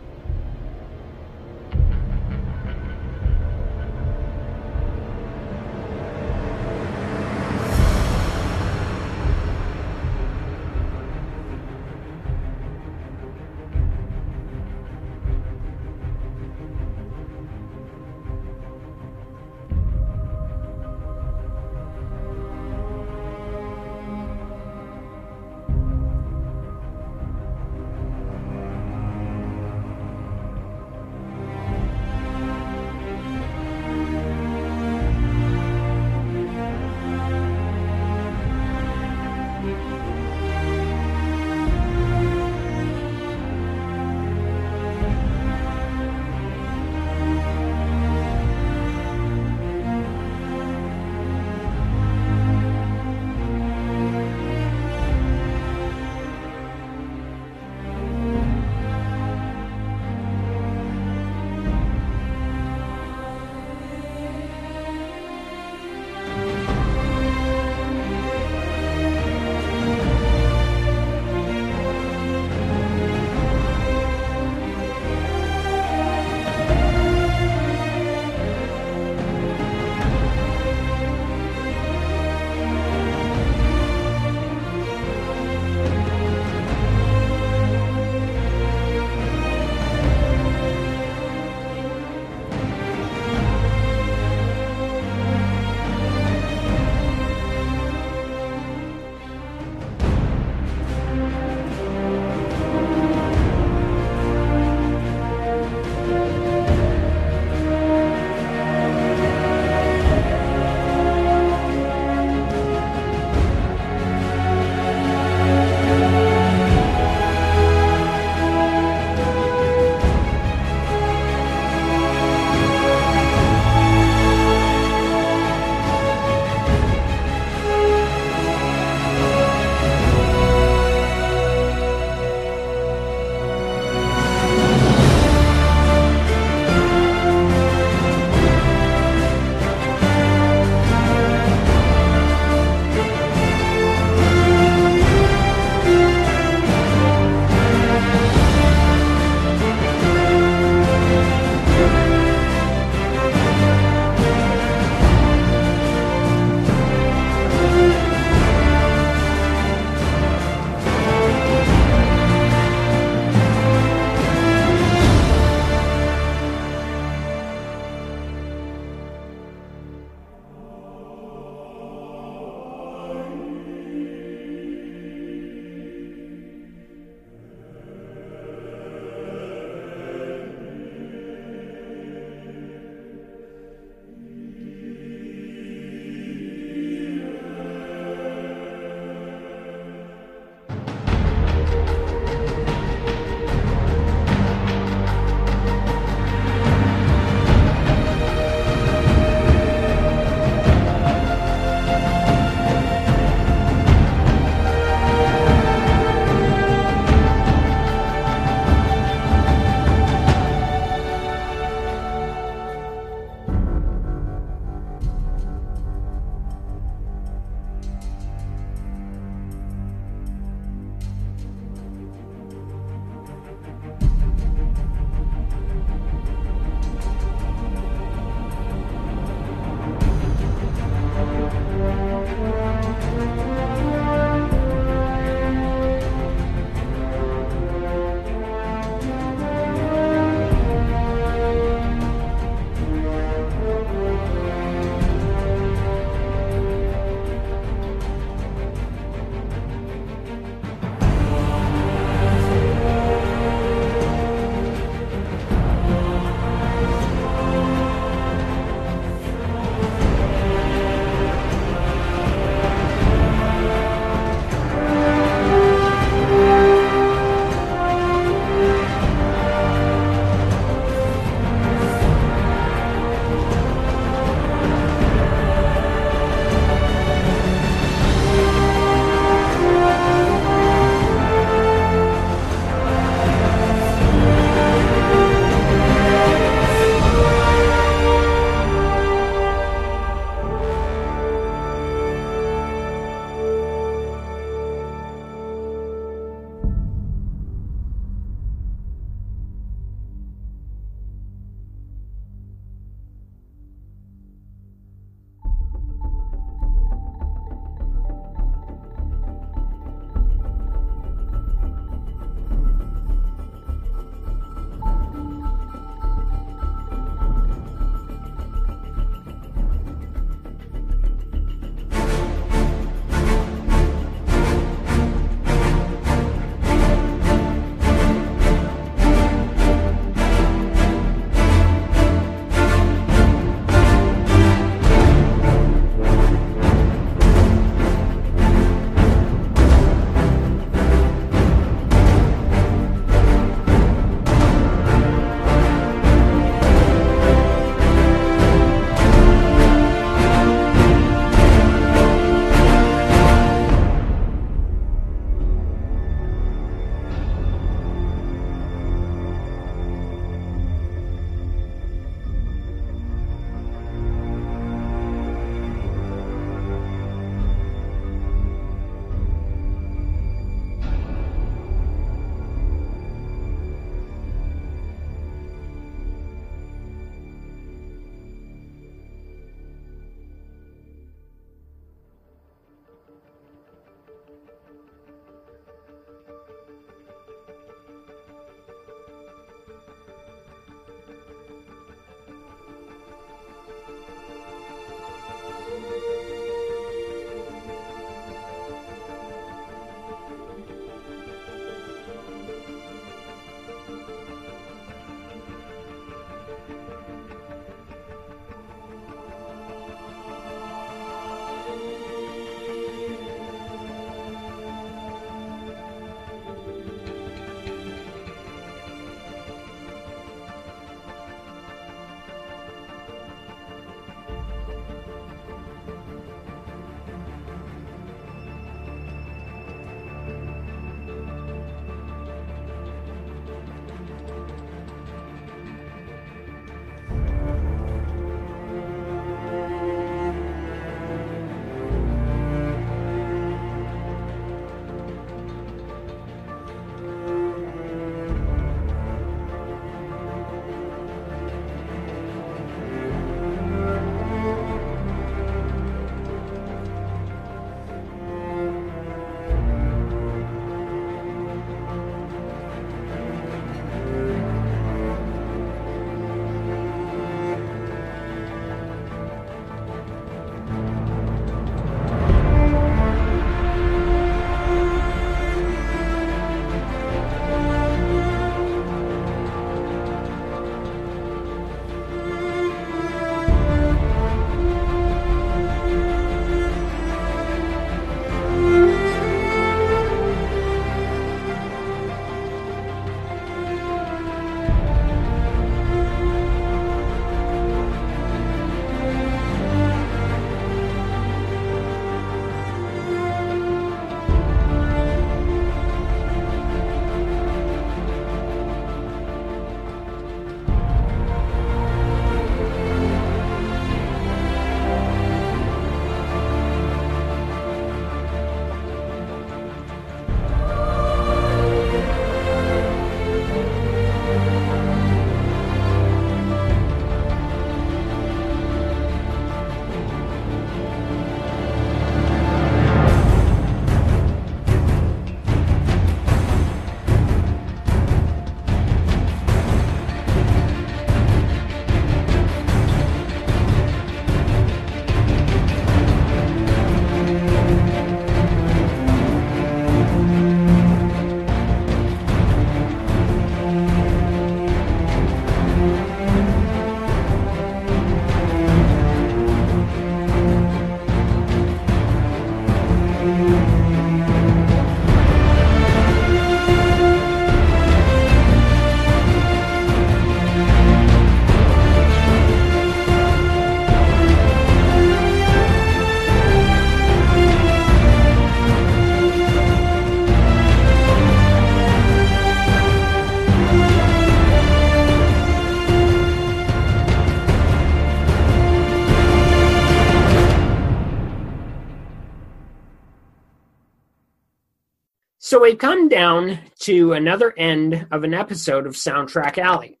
[595.62, 600.00] We've come down to another end of an episode of Soundtrack Alley.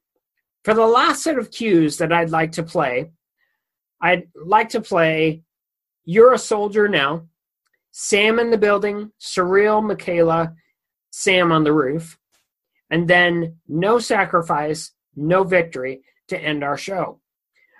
[0.64, 3.12] For the last set of cues that I'd like to play,
[4.00, 5.42] I'd like to play
[6.04, 7.28] You're a Soldier Now,
[7.92, 10.52] Sam in the Building, Surreal Mikaela,
[11.12, 12.18] Sam on the Roof,
[12.90, 17.20] and then No Sacrifice, No Victory to end our show.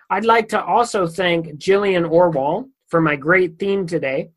[0.09, 4.31] I'd like to also thank Jillian Orwell for my great theme today.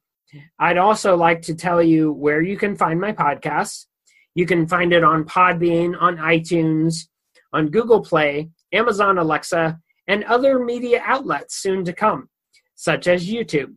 [0.60, 3.86] I'd also like to tell you where you can find my podcast.
[4.34, 7.08] You can find it on Podbean, on iTunes,
[7.54, 12.30] on Google Play, Amazon Alexa, and other media outlets soon to come,
[12.76, 13.76] such as YouTube.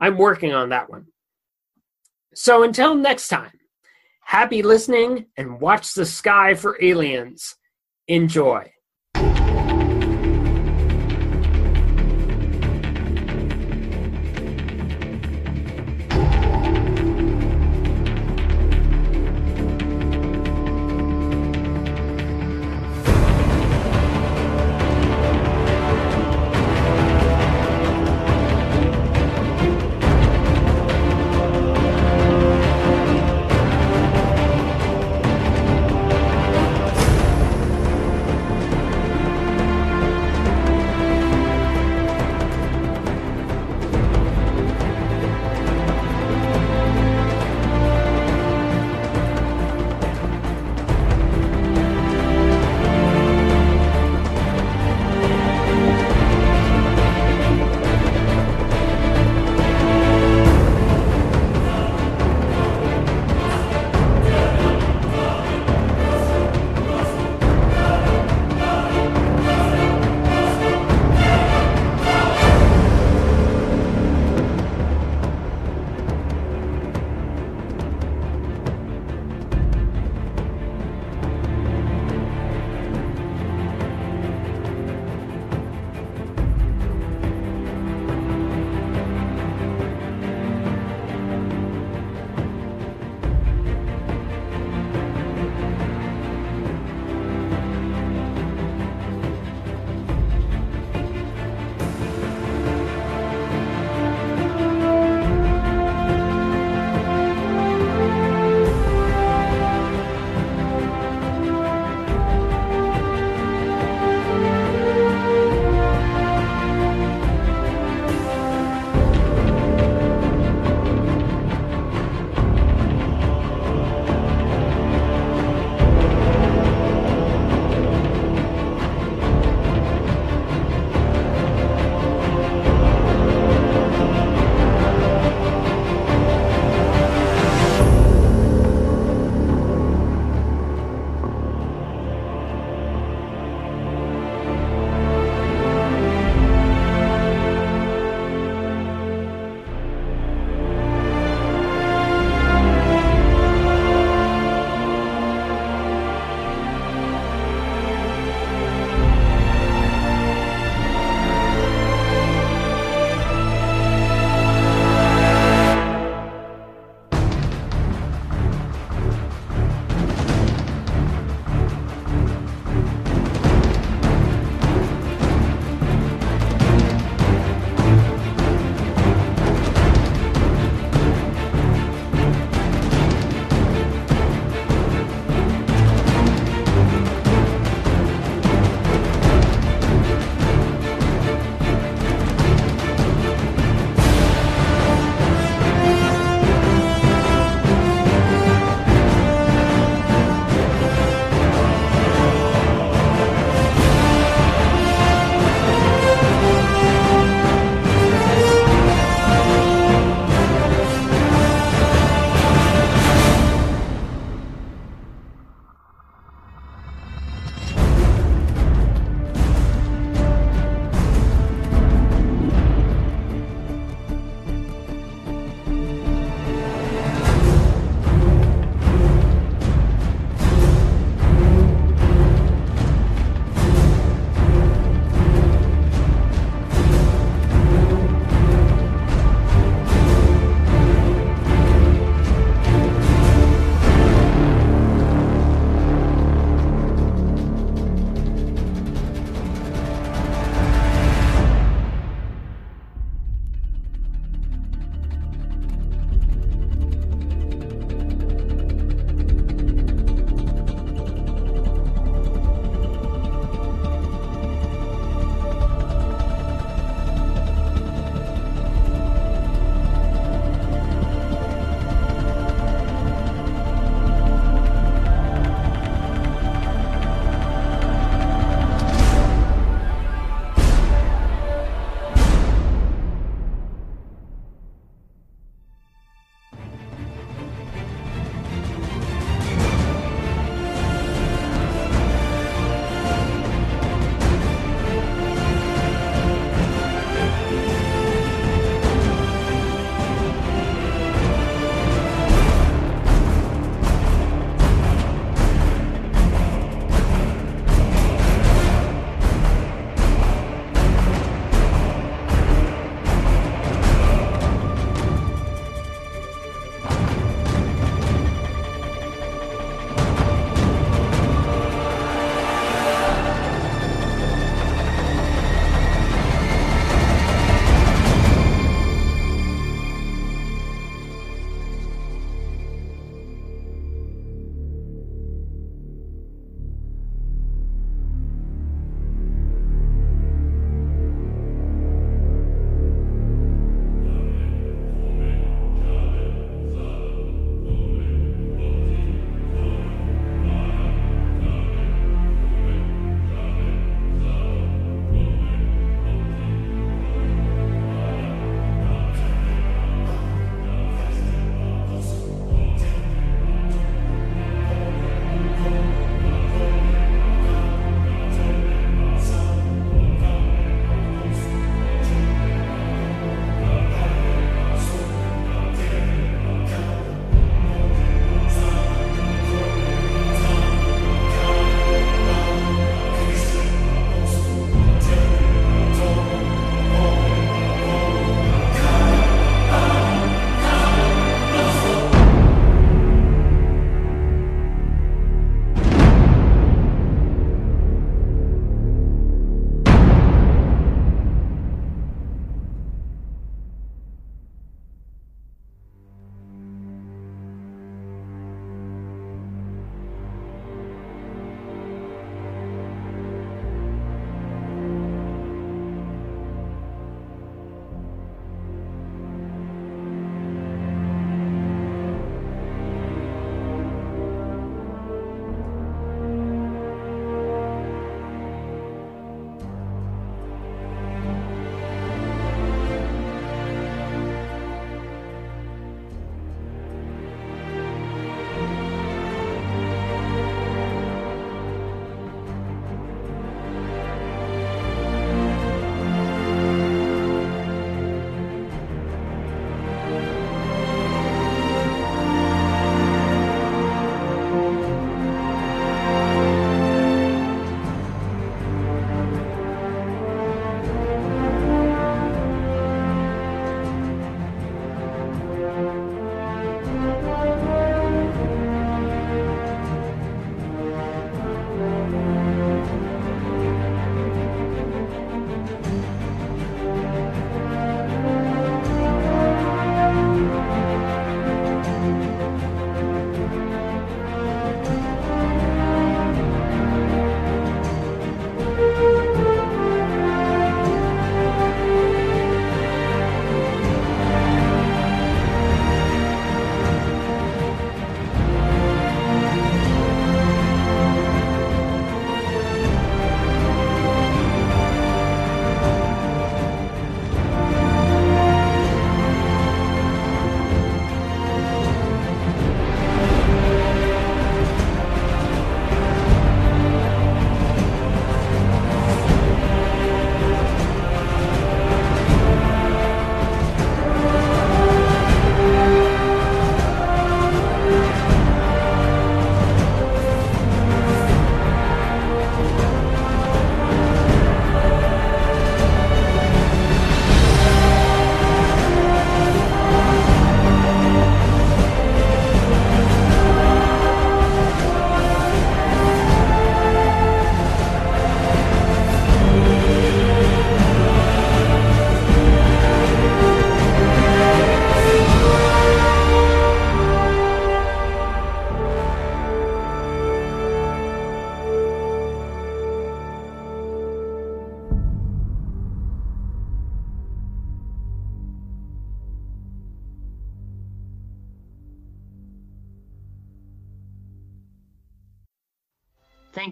[0.00, 1.06] I'm working on that one.
[2.34, 3.52] So until next time,
[4.24, 7.56] happy listening and watch the sky for aliens.
[8.08, 8.72] Enjoy.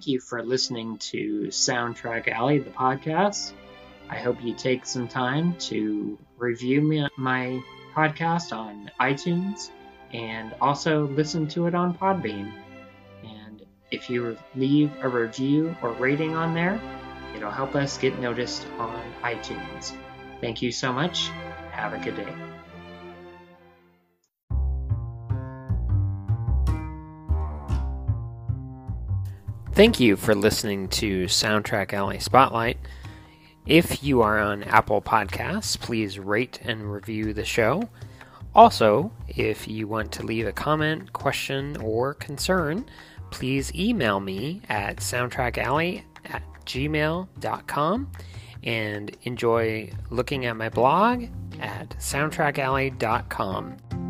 [0.00, 3.52] Thank you for listening to Soundtrack Alley, the podcast.
[4.08, 7.62] I hope you take some time to review me, my
[7.94, 9.70] podcast on iTunes
[10.14, 12.50] and also listen to it on Podbean.
[13.24, 16.80] And if you leave a review or rating on there,
[17.36, 19.94] it'll help us get noticed on iTunes.
[20.40, 21.28] Thank you so much.
[21.72, 22.49] Have a good day.
[29.80, 32.76] Thank you for listening to Soundtrack Alley Spotlight.
[33.64, 37.88] If you are on Apple Podcasts, please rate and review the show.
[38.54, 42.90] Also, if you want to leave a comment, question, or concern,
[43.30, 48.12] please email me at soundtrackalley at gmail.com
[48.62, 51.24] and enjoy looking at my blog
[51.58, 54.09] at soundtrackalley.com.